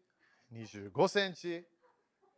[0.52, 1.64] 25センチ。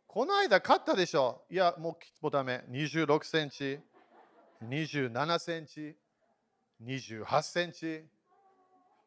[0.07, 2.63] この間買ったでしょいや、もうもうダメ。
[2.69, 3.79] 26センチ、
[4.63, 5.95] 27センチ、
[6.83, 8.05] 28センチ。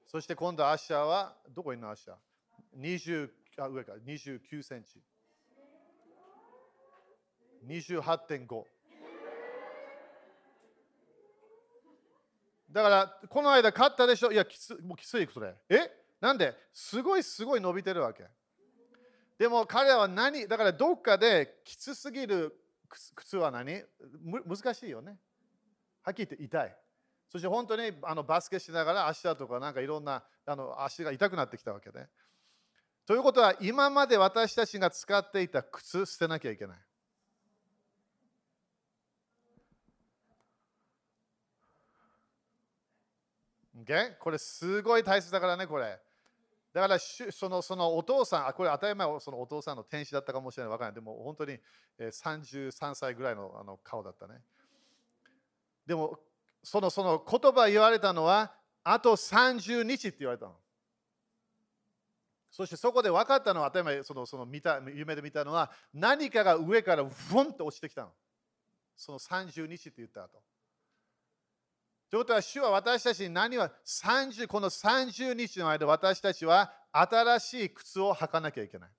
[0.06, 2.16] そして今度アッシャーは、どこいるのアッシャー
[2.80, 5.00] ?20 あ上か29センチ。
[7.66, 8.64] 28.5
[12.72, 14.32] だからこの間買ったでしょ？
[14.32, 16.01] いやきつもうきついそれえ？
[16.22, 18.24] なんですごいすごい伸びてるわけ。
[19.38, 22.56] でも彼らは何だからどっかできつすぎる
[23.16, 23.82] 靴は何？
[24.46, 25.18] 難しいよね。
[26.04, 26.76] はっきり言って痛い。
[27.28, 32.06] そして本当にあのバスケしながら足だとかなんかいろんなあの足が痛くなってきたわけで、ね、
[33.04, 36.78] ということは今まで私たちが使っていた靴捨てなきゃいけない。
[43.85, 44.16] Okay?
[44.18, 45.98] これすごい大切だからね、これ。
[46.72, 50.94] だからそのそのお父さん、あこれ当たり前そのお父さんの天使だったかもしれない、わからない。
[50.94, 51.58] でも本当に
[51.98, 54.40] 33歳ぐらいのあの顔だったね。
[55.87, 56.18] でも
[56.62, 58.54] そのその言葉言われたのは、
[58.85, 60.54] あと30日って言われたの。
[62.50, 68.12] そしてそこで分かったのは、当たり前そのその見た夢で見たのは、何かが上からふんと落ちてきたの。
[68.96, 70.42] その30日って言った後。
[72.12, 78.90] ということは、主は私たちに何は30この30日の間、私たちは新しい靴を履かなきゃいけない。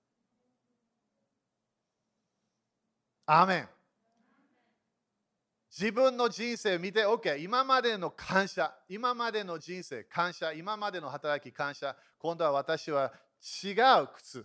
[3.26, 3.68] アーメン。
[5.70, 13.12] 自分の人生を見て、OK、今までの感謝、今までの人生、感謝、今までの働き、感謝、今度は私は
[13.62, 14.44] 違う靴。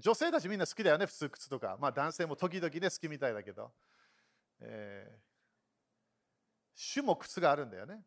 [0.00, 1.76] 女性たちみんな好きだよね、普通靴とか。
[1.78, 3.70] まあ男性も時々ね、好きみたいだけど。
[4.60, 5.31] えー
[6.74, 8.02] 種も靴があるんだよね。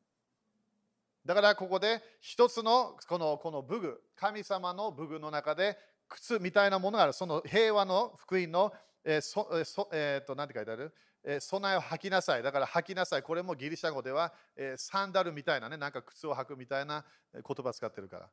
[1.25, 7.13] だからここで一つのこのこの武具、神様の武具の中で靴みたいなものがある。
[7.13, 8.71] その平和の福音の、
[9.03, 12.43] えーそそえー、と何て書いてある、えー、備えを履きなさい。
[12.43, 13.23] だから履きなさい。
[13.23, 18.29] これもギリシャ語では、えー、サンダルみたいなね、なんか靴を履くみたいな言葉使ってるから。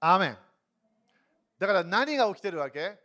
[0.00, 0.38] アーメン。
[1.58, 2.98] だから何が起きてるわけ？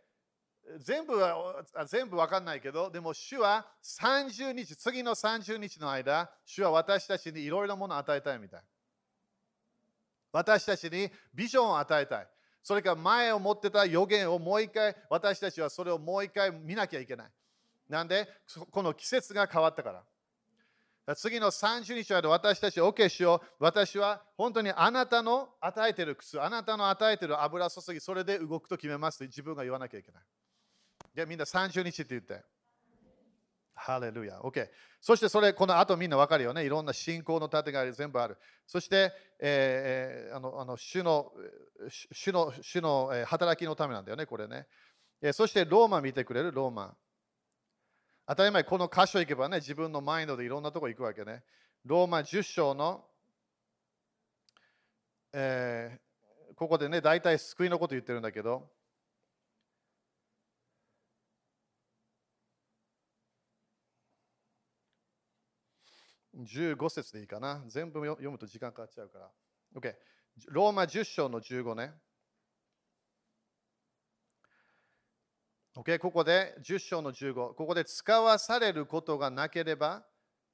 [0.78, 8.62] 全部は全部わかんないけど、でも主は30日、次の30日の間、主は私たちにいろいろなものを与えたいみたい。
[10.32, 12.28] 私たちにビジョンを与えたい。
[12.62, 17.30] それから前を持ってた予言をもう一回、私たちはそれをもう一回見なきゃいけない。
[17.88, 18.26] なんで、
[18.70, 21.14] この季節が変わったから。
[21.14, 23.64] 次の30日まで私たち、OK しよう。
[23.64, 30.22] 私は本当にあなたの与えてる靴、あなたの与えてる油注ぎ、それで動くと決めますと自分が言わなきゃいけない。
[31.14, 32.42] じゃあみんな30日って言って。
[33.74, 34.40] ハレルヤ。
[34.40, 34.68] OK。
[35.00, 36.64] そしてそれ、この後みんな分かるよね。
[36.64, 38.38] いろんな信仰の盾が全部ある。
[38.66, 41.30] そして、えー、あのあの主の
[42.12, 44.66] 主の主の働きのためなんだよね、これね。
[45.20, 46.96] えそしてローマ見てくれる、ローマ。
[48.26, 51.42] 当たり前、この箇所行けばね、自分のマインドでいろんなとこ行くわけね。
[51.84, 53.04] ローマ10章の、
[55.32, 58.70] えー、ここでね、大体救いのこと言ってるんだけど、
[66.36, 67.62] 15節でいいかな。
[67.68, 69.30] 全部読むと時間かかっちゃうから。
[69.76, 69.94] OK。
[70.48, 71.92] ローマ10章の15ね。
[75.76, 77.54] OK、ここで10章の15。
[77.54, 80.04] ここで使わされることがなければ、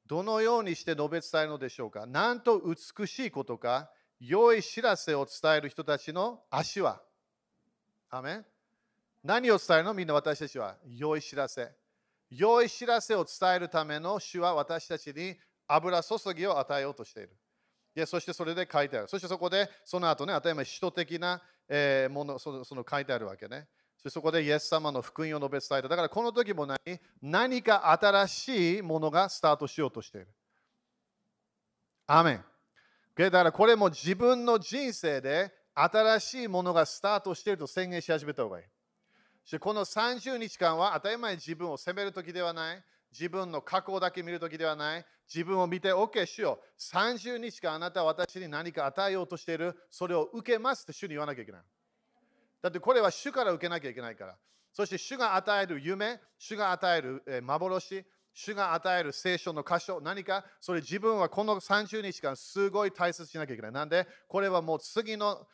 [0.07, 2.07] どのようにして述べ伝えるのでしょうか。
[2.07, 7.03] なんと美しいことか、良い知らせを伝える人たちの足は。
[8.11, 8.47] アメン
[9.23, 9.95] 何を伝えるの？
[9.95, 10.77] みんな私たちは。
[10.87, 11.71] 良い知らせ。
[12.31, 15.37] 良い知らせを伝えるための主は私たちに
[15.73, 17.31] 油注ぎを与えようとしている。
[17.95, 19.09] でそしてそれで書いてある。
[19.09, 23.69] そしてそこでその後ね、当たり前、使徒的な、え、ものそのその書いてあるわけね。
[24.03, 25.89] そそこでイエス様の福音を述べ伝えた。
[25.89, 26.79] だからこの時も何？
[27.21, 30.29] 何か新しいものがスタートしようとしている。
[32.07, 32.45] アメン。
[33.17, 39.59] だからこれも自分の人生で新しいものがスタートしていると宣言し始めた方がいい。
[39.59, 42.83] この30日間は当たり前自分を責める時ではない。
[43.13, 45.07] 自分の過去だけ見る時ではない。
[45.33, 49.77] 自分を見て、OK、主よ、30日間あなたは私に何か与えようとしている。
[49.91, 51.63] それを受けますって主に言わなきゃいけない。
[52.63, 54.37] だってこれは主から受けなきゃいけないから。
[54.73, 63.73] そして主が与える夢、主が与える幻、主が与える聖書の箇所、何かそれ自分はこの30日間すごい大切しなきゃいけない。
[63.73, 64.07] なんで？
[64.29, 65.47] これはもう次の、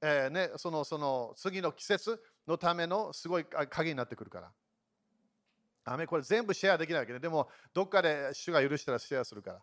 [0.00, 4.52] えー、ね、そのその次の季節のためのすごい鍵になってくるから。
[5.84, 9.62] アメこれ全部シェアできないわけで、でもどっかで主が許したらシェアするから。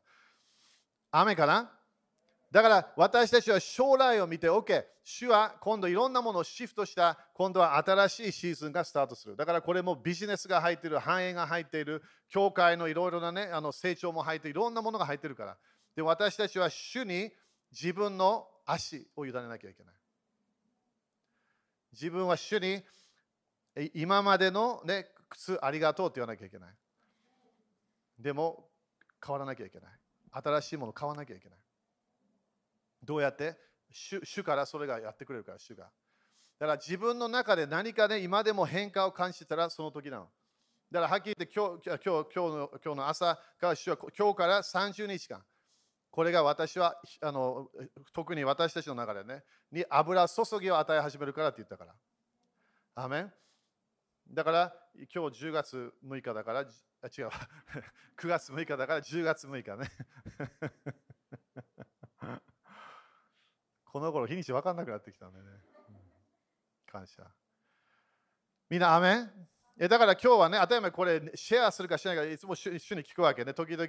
[1.11, 1.71] アメかな？
[2.51, 4.83] だから私たちは将来を見て OK。
[5.03, 9.35] 主は今度いろんなものをシフトした、今度は新しいシーズンがスタートする。
[9.35, 15.57] だからこれもビジネスが入っている、繁栄が入っている、教会のいろいろな、ね、あの成長も入っている、いろんなものが入っているから。
[15.95, 17.31] で私たちは主に
[17.71, 19.93] 自分の足を委ねなきゃいけない。
[21.93, 22.83] 自分は主に
[23.93, 26.69] 今までの、ね、靴ありがとうって言わなきゃいけない。
[28.17, 28.67] でも
[29.25, 29.91] 変わらなきゃいけない。
[30.31, 31.59] 新しいもの買わなきゃいけない。
[33.03, 33.55] どうやって？
[33.91, 35.85] 主主からそれがやってくれるから、主が。
[36.59, 40.27] だから自分の中で何かね、今でも変化を感じたらその時なの。
[40.91, 45.41] だからはっきり言って今日今日今日の今日の朝から主は今日から30日間、
[46.11, 47.69] これが私はあの
[48.13, 51.93] 特に私たちの中でね、に油注ぎを与え始めるからって言ったから。
[52.95, 53.33] アメン
[54.31, 54.73] だから
[55.13, 56.67] 今日10月6日だから、あ違
[57.23, 57.29] う、
[58.17, 59.89] 9月6日だから10月6日ね。
[63.91, 65.45] この頃日にち分かんなくなってきたんでね。
[66.85, 67.25] 感謝。
[68.69, 69.49] みんな、アメン？
[69.81, 73.53] えだから今日はね、当たり前これシェアするかしないかいつも一緒に聞くわけね。
[73.53, 73.87] 時々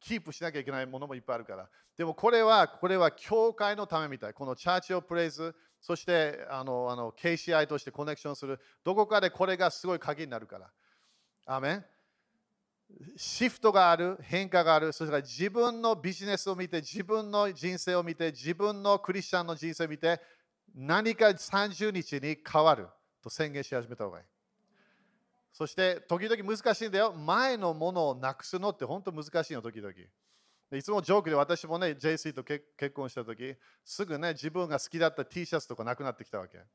[0.00, 1.70] キープしなきゃいけないものもいっぱいあるから。
[1.96, 4.34] でもこれは、これは教会のためみたい。
[4.34, 5.54] このチャーチオプレイズ、
[5.88, 8.60] そしてあのあの KCI としてコネクションする。
[8.84, 10.70] どこかでこれがすごい鍵になるから。
[11.46, 11.84] アメン
[13.16, 20.20] シフトがある、変化がある、それから自分のビジネスを見て、自分の人生を見て、自分のクリスチャンの人生を見て、
[20.74, 22.86] 何か30日に変わる
[23.22, 24.24] と宣言し始めた方がいい。
[25.54, 27.14] そして、時々難しいんだよ。
[27.14, 29.94] 前のものをなくすのって本当難しいの、時々。
[30.76, 32.62] いつもジョークで私もね、JC と結
[32.94, 36.58] 婚した時、すぐね、自分が好きだった T シャツとかなくなってきたわけ。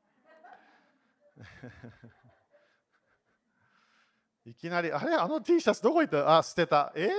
[4.45, 5.13] いきなり、あれ？
[5.15, 6.37] あの T シャツどこ行った？
[6.37, 6.91] あ、捨てた。
[6.95, 7.07] え？
[7.07, 7.11] ー、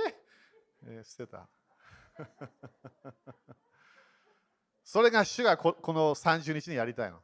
[0.87, 1.47] えー、捨てた。
[4.83, 7.23] それが主がここの30日にやりたいの。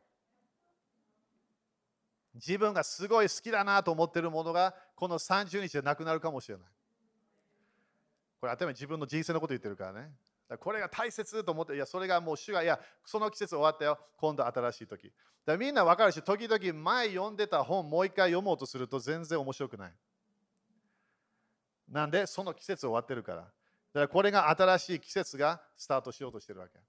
[2.36, 6.70] 自分がすごい好きだなと思ってるものがこの30日でなくなるかもしれない。
[8.42, 10.12] これ、頭自分の人生のこと言ってるからね。
[10.60, 15.14] これが大切と思って、いや、それがもう主が、いや、その季節終わったよ、今度新しい時。
[15.46, 19.94] だみんな分かるし、時々前読んでた本、もう一回読もうとすると全然面白くない。
[21.88, 23.42] なんで、その季節終わってるから。
[23.42, 23.54] だか
[23.94, 26.80] らこれが新しい季節がスタートしようとしてるわけ。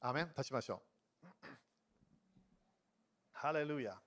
[0.00, 0.28] アメン？
[0.28, 0.82] 立ちましょ
[1.24, 1.26] う。
[3.32, 3.98] ハレルヤ。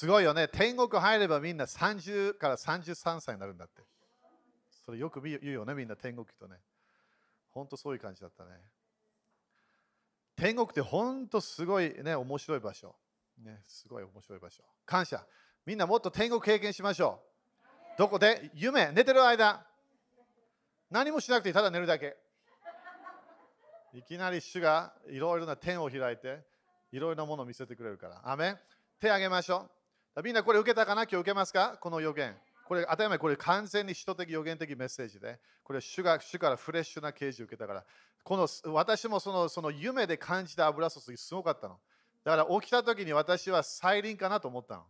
[0.00, 0.48] すごいよね。
[0.48, 3.82] 天国入ればみんな30から33歳になるんだって。
[4.86, 6.56] それよく言うよね、みんな天国とね。
[7.50, 8.52] 本当そういう感じだったね。
[10.36, 12.96] 天国って本当すごいね、面白い場所。
[13.44, 14.62] ね、すごい面白い場所。
[14.86, 15.22] 感謝。
[15.66, 17.22] みんなもっと天国経験しましょ
[17.96, 17.98] う。
[17.98, 18.50] どこで？
[18.54, 19.66] 夢、寝てる間。
[20.90, 22.16] 何もしなくてただ寝るだけ。
[23.92, 26.42] いきなり主がいろいろな天を開いて、
[26.90, 28.22] いろいろなものを見せてくれるから。
[28.24, 28.56] アメ
[28.98, 29.79] 手あげましょう。
[30.22, 31.02] みんなこれ受けたかな？
[31.02, 31.78] 今日受けますか？
[31.80, 32.34] この予言。
[32.64, 37.84] これ当たり前、これ完全に人的予言的メッセージで、これ主が主からフレッシュな啓示を受けたから、
[38.22, 41.78] この私もそのその夢で感じた油注ぎすごかったの。
[42.24, 44.84] だから起きた時に私は再臨かなと思ったの。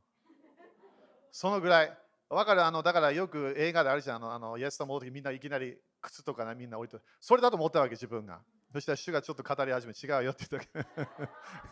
[1.33, 1.97] そのぐらい。
[2.29, 2.65] わかる？
[2.65, 4.17] あのだからよく映画であるじゃん。
[4.17, 8.41] あのあのイエス様の時みんないきなり靴とかねみんな置いてそれだと思ったわけ自分が。
[8.73, 10.69] そしたら主がちょっと語り始め違うよって言った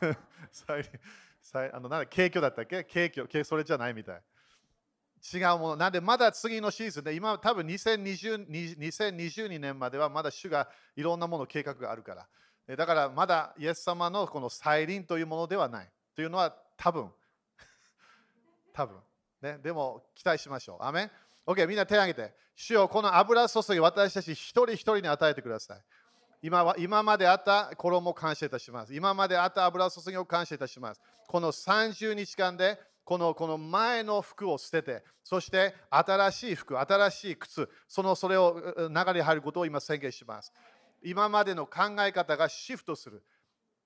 [0.02, 0.14] け
[1.52, 2.84] どあのなんだ景挙だったっけ？
[2.84, 4.22] 景挙それじゃないみたい。
[5.34, 5.76] 違うもの。
[5.76, 12.76] なんでまだ次のシーズンで今多分2020 2022年まではまだ主がいろんなもの計画があるから。
[12.76, 15.90] だからまだイエス様のこの再臨というものではない。
[16.14, 17.12] というのは多分。
[18.72, 19.00] 多分。
[19.40, 20.84] ね、でも期待しましょう。
[20.84, 21.10] アメン
[21.46, 22.34] ?OK、みんな手を挙げて。
[22.54, 25.82] 主よこの油注ぎ私たち一人一人に与えてください。
[26.40, 28.94] 今は今まであった衣を感謝いたします。
[28.94, 31.00] 今まであった油注ぎを感謝いたします。
[31.26, 40.52] この30日間でこのこの前の服を捨てて、そして新しい服、新しい靴、そのそれを流れ入ることを今宣言します。
[41.02, 43.22] 今までの考え方がシフトする。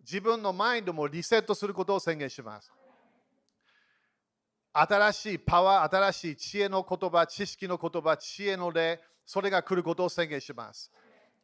[0.00, 2.70] 自分のマインドもリセットすることを宣言します。
[4.72, 10.90] 新しいパワー、新しい知恵の言葉、知識の言葉、知恵の霊、それが来ることを宣言します。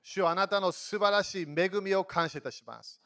[0.02, 3.00] 主はあなたの素晴らしい恵みを感謝いたします。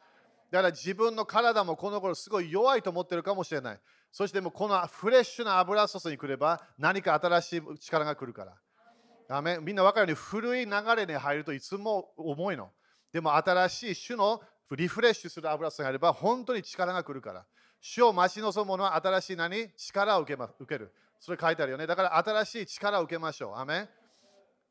[0.50, 3.80] だから自分の体もこの頃すごい弱いと思ってるかもしれない。
[4.12, 8.54] そしてもうこのフレッシュな油注ぎに来れば何か新しい力が来るから。
[9.36, 12.70] アメみんな分かるように古い流れに入るといつも重いの。
[13.12, 14.42] でも新しい種の
[14.76, 17.46] リフレッシュする油注ぎがあれば本当に力が来るから。
[17.80, 19.70] 主を待ち望む者は新しい何？
[19.76, 20.92] 力を受け,、ま、受ける。
[21.18, 21.86] それ書いてあるよね。
[21.86, 23.56] だから新しい力を受けましょう。
[23.56, 23.88] アメ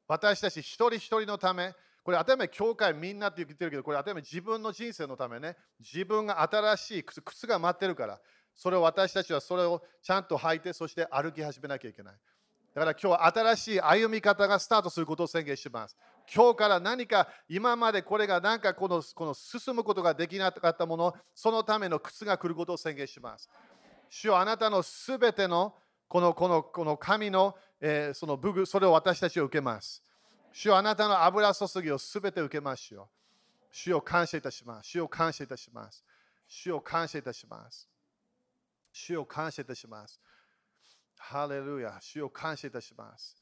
[0.07, 8.19] 私たち一人一人のため、これ当たり前、教会みんなって言ってるけど、これ当たり前自分の人生のためね、自分が新しい靴靴が待ってるから。
[8.55, 12.15] それを私たちはそれをちゃんと履いて、そして歩き始めなきゃいけない。
[12.73, 15.97] だから今日は新しい歩み方がスタートすることを宣言します。
[16.33, 23.49] 今日から何か今までこれが何かこのこの進むことができなかったもの、そのための靴が来ることを宣言します。
[24.09, 25.75] 主よあなたのすべての
[26.07, 30.03] このこのこの神の、えー、その武具、それを私たちは受けます。
[30.53, 33.09] 主よあなたの油注ぎをすべて受けますよ。
[33.71, 34.89] 主を感謝いたします。
[34.89, 36.03] 主を感謝いたします。
[36.47, 37.89] 主を感謝いたします。
[38.91, 40.19] 主を感謝いたします。
[41.17, 41.97] ハレルヤ。
[42.01, 43.41] 主を感謝いたします。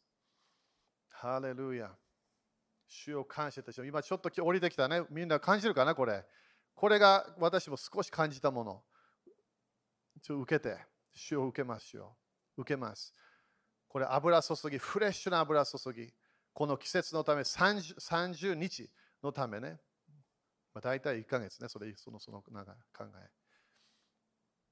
[1.09, 1.89] ハレルヤ。
[2.87, 3.87] 主を感謝いたします。
[3.87, 5.03] 今ちょっと降りてきたね。
[5.09, 6.23] みんな感じるかなこれ。
[6.75, 8.83] これが私も少し感じたもの。
[10.21, 10.77] ちょ受けて、
[11.13, 12.15] 主を受けますよ。
[12.57, 13.13] 受けます。
[13.87, 16.13] これ油注ぎ、フレッシュな油注ぎ。
[16.59, 18.89] この季節のため 30, 30日
[19.23, 19.79] のためね。
[20.73, 21.69] まあ、大体1ヶ月ね。
[21.69, 23.29] それそのその考え。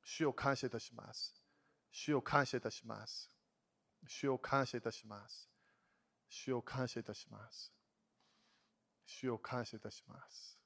[0.04, 1.42] 主を感謝いたします。
[1.90, 3.32] 主を感謝いたします。
[4.06, 5.50] 主を感謝いたします。
[6.28, 7.72] 主を感謝いたします。
[9.06, 10.60] 主を感謝いたします。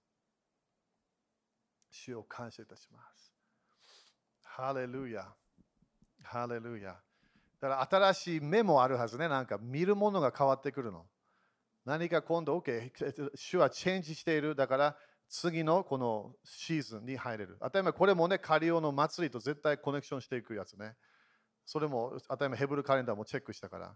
[1.92, 3.32] 主を感謝いたします。
[4.42, 5.28] ハレルヤ。
[6.24, 7.00] ハレルヤ。
[7.60, 9.30] だから新しい目もあるはずね。
[9.30, 11.06] なんか見るものが変わってくるの。
[11.86, 12.92] 何か今度、OK、
[13.36, 14.56] 主はチェンジしている。
[14.56, 17.58] だから次のこのシーズンに入れる。
[17.62, 20.96] 当たり前、これもね、カリオの祭りと絶対コネクションしていくやつね。
[21.66, 23.96] それも当たり前、ヘブルカレンダーもチェックしたから。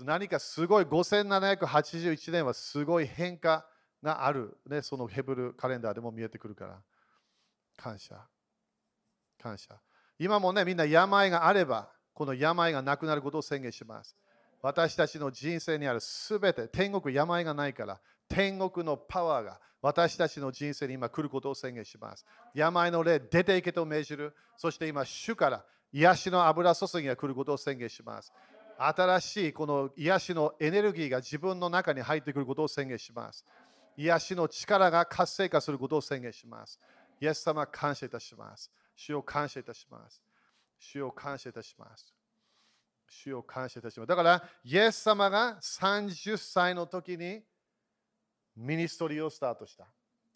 [0.00, 3.66] 何かすごい5781年はすごい変化
[4.02, 6.82] がある、ね、そのヘブルカレンダーでも見えてくるから。
[7.76, 8.26] 感謝。
[9.40, 9.80] 感謝。
[10.18, 14.16] 今もね、みんな病があれば、この病がなくなることを宣言します。
[14.62, 22.26] 私たちの人生にあるすべて、天国病がないから、天国のパワーが私たちの人生に今来ることを宣言します。
[22.54, 24.34] 病の霊、出ていけと命じる。
[24.56, 28.32] そして今、主から癒しの油注ぎが来ることを宣言します。
[28.78, 33.44] 新しいこの癒しのエネルギーが自分の中に入ってくることを宣言します。
[33.96, 36.78] 癒しの力が活性化することを宣言します。
[37.20, 38.70] イエス様、感謝いたします。
[38.94, 40.22] 主を感謝いたします。
[40.78, 42.17] 主を感謝いたします。
[43.08, 44.08] 主を感謝いたします。
[44.08, 47.42] だから、イエス様が30歳の時に
[48.56, 49.86] ミニストリーをスタートした。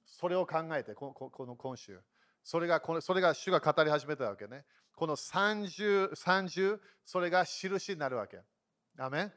[0.05, 1.15] それを考えて、こ
[1.47, 2.01] の今週。
[2.45, 4.65] それがこの、それが主が語り始めたわけね。
[4.95, 8.41] この30、30、それが印になるわけ。
[8.99, 9.33] アメ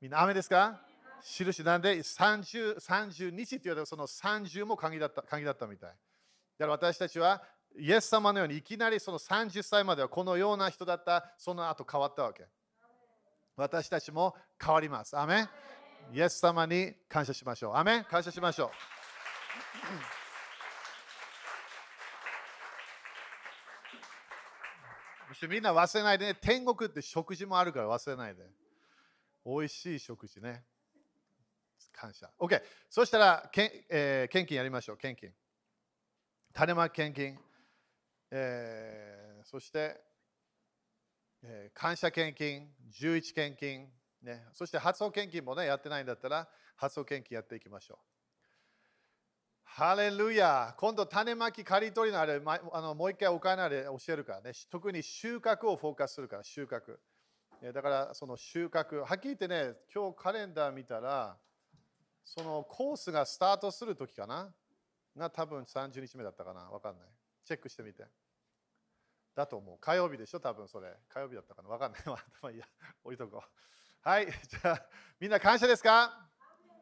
[0.00, 0.80] みんな、雨ですか？
[1.22, 5.90] 印なんで30、30日って言われたらその30も鍵だった鍵だったみたい。
[5.90, 7.42] だから私たちは
[7.78, 12.46] イエス様のようにいきなりその30歳まではこのような人だった、その後変わったわけ。
[13.56, 15.16] 私たちも変わります。
[15.16, 15.48] アメ
[16.12, 17.76] イエス様に感謝しましょう。
[17.76, 18.70] アメ感謝しましょう。
[25.48, 28.42] みんな忘れないでね、天国って食事もあるから忘れないで。
[29.44, 30.64] 美味しい食事ね。
[31.92, 32.30] 感謝。
[32.38, 32.60] OK。
[32.90, 34.96] そしたら、けえー献金やりましょう。
[34.96, 35.32] 献金。
[36.52, 37.38] 種まき献金。
[38.30, 40.00] えーそして、
[41.42, 43.88] えー感謝献金、11献金、
[44.22, 47.98] ね、そして発送献金もね、やってないんだったら、発送献金やっていきましょう。
[49.62, 54.52] ハレルヤ今度、種まき、刈り取りのあれ、まあのもう一回お金あれ教えるからね。
[54.70, 56.98] 特に収穫をフォーカスするから、収穫。
[57.72, 58.96] だから、その収穫。
[58.96, 61.38] はっきり言ってね、今日カレンダー見たら、
[62.24, 64.52] そのコースがスタートするときかな？
[65.16, 66.70] が多分30日目だったかな？
[66.70, 67.08] わかんない。
[67.48, 68.04] チェックしてみて。
[69.34, 69.78] だと思う。
[69.78, 70.40] 火曜日でしょ？
[70.40, 70.94] 多分それ。
[71.08, 71.68] 火曜日だったかな？
[71.68, 72.02] わかんない。
[72.06, 72.66] まあいいや、
[73.04, 74.08] 置いとこう。
[74.08, 74.26] はい。
[74.46, 74.86] じゃあ、
[75.18, 76.28] みんな感謝ですか？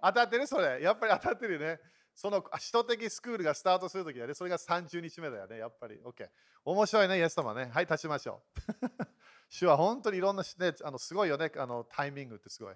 [0.02, 0.46] 当たってる？
[0.46, 0.82] それ。
[0.82, 1.80] やっぱり当たってるよね。
[2.14, 4.34] その使徒的スクールがスタートするときだね。
[4.34, 5.58] それが30日目だよね。
[5.58, 6.00] やっぱり。
[6.00, 6.28] OK。
[6.64, 7.66] 面白いね、イエス様ね。
[7.66, 8.42] はい、立ちましょ
[8.82, 8.86] う。
[9.50, 11.52] 主は本当にいろんな、ね、あのすごいよね。
[11.56, 12.74] あのタイミングってすごい。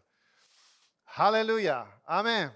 [1.04, 1.86] ハレルヤ。
[2.04, 2.52] アメン。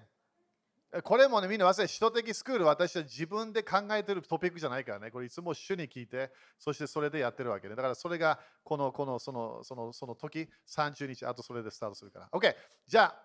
[1.02, 5.10] これもね、みんな忘れ、使徒的スクール、私は自分で考えてるトピックじゃないからね。
[5.10, 7.74] これいつも主に聞いて、そしてそれでやってるわけで。
[7.74, 12.28] だからそれがこの、この、その、その、その時、30日、あとそれでスタートするから。
[12.32, 12.54] OK。
[12.86, 13.22] じゃあ、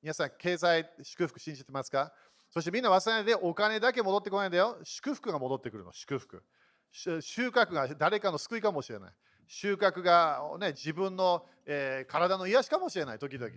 [0.00, 2.12] 皆さん、経済祝福信じてますか？
[2.50, 4.78] そしてみんな忘れないで、お金だけ戻ってこないんだよ。
[4.84, 6.42] 祝福が戻ってくるの、祝福。
[6.90, 7.18] 収
[7.48, 9.12] 穫が誰かの救いかもしれない。
[9.46, 13.50] 収穫が、ね、自分の、えー体の癒しかもしれない、時々。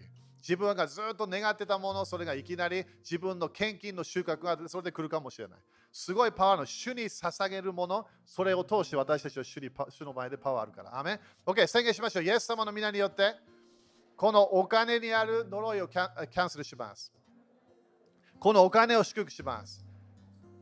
[0.47, 5.59] 自分がずっと願ってたもの、それがいきなり自分の献金の収穫がそれで来るかもしれない。
[5.91, 10.99] すごいパワーの主に捧げるもの、それを通して私たちは主に主の前でパワーあるから。
[10.99, 12.23] アメン ?OK、宣言しましょう。
[12.23, 13.33] イエス様の皆によって、
[14.15, 17.11] このお金にある呪いをキャンセルします。
[18.39, 19.83] このお金を祝福します。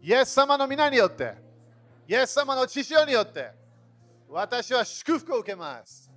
[0.02, 1.36] イエス様の皆によって、
[2.08, 3.52] イエス様の血潮によって、
[4.30, 6.10] 私は祝福を受けます。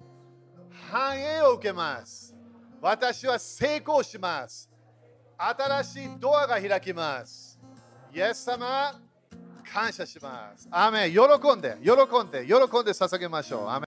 [0.88, 2.35] 繁栄を受けます。
[2.80, 4.70] 私は成功します。
[5.38, 7.58] 新しいドアが開きます。
[8.14, 8.94] イエス様、
[9.72, 10.68] 感謝します。
[10.70, 11.18] アメン喜
[11.56, 11.92] んで、喜
[12.24, 13.68] んで、喜んで捧げましょう。
[13.68, 13.84] アメ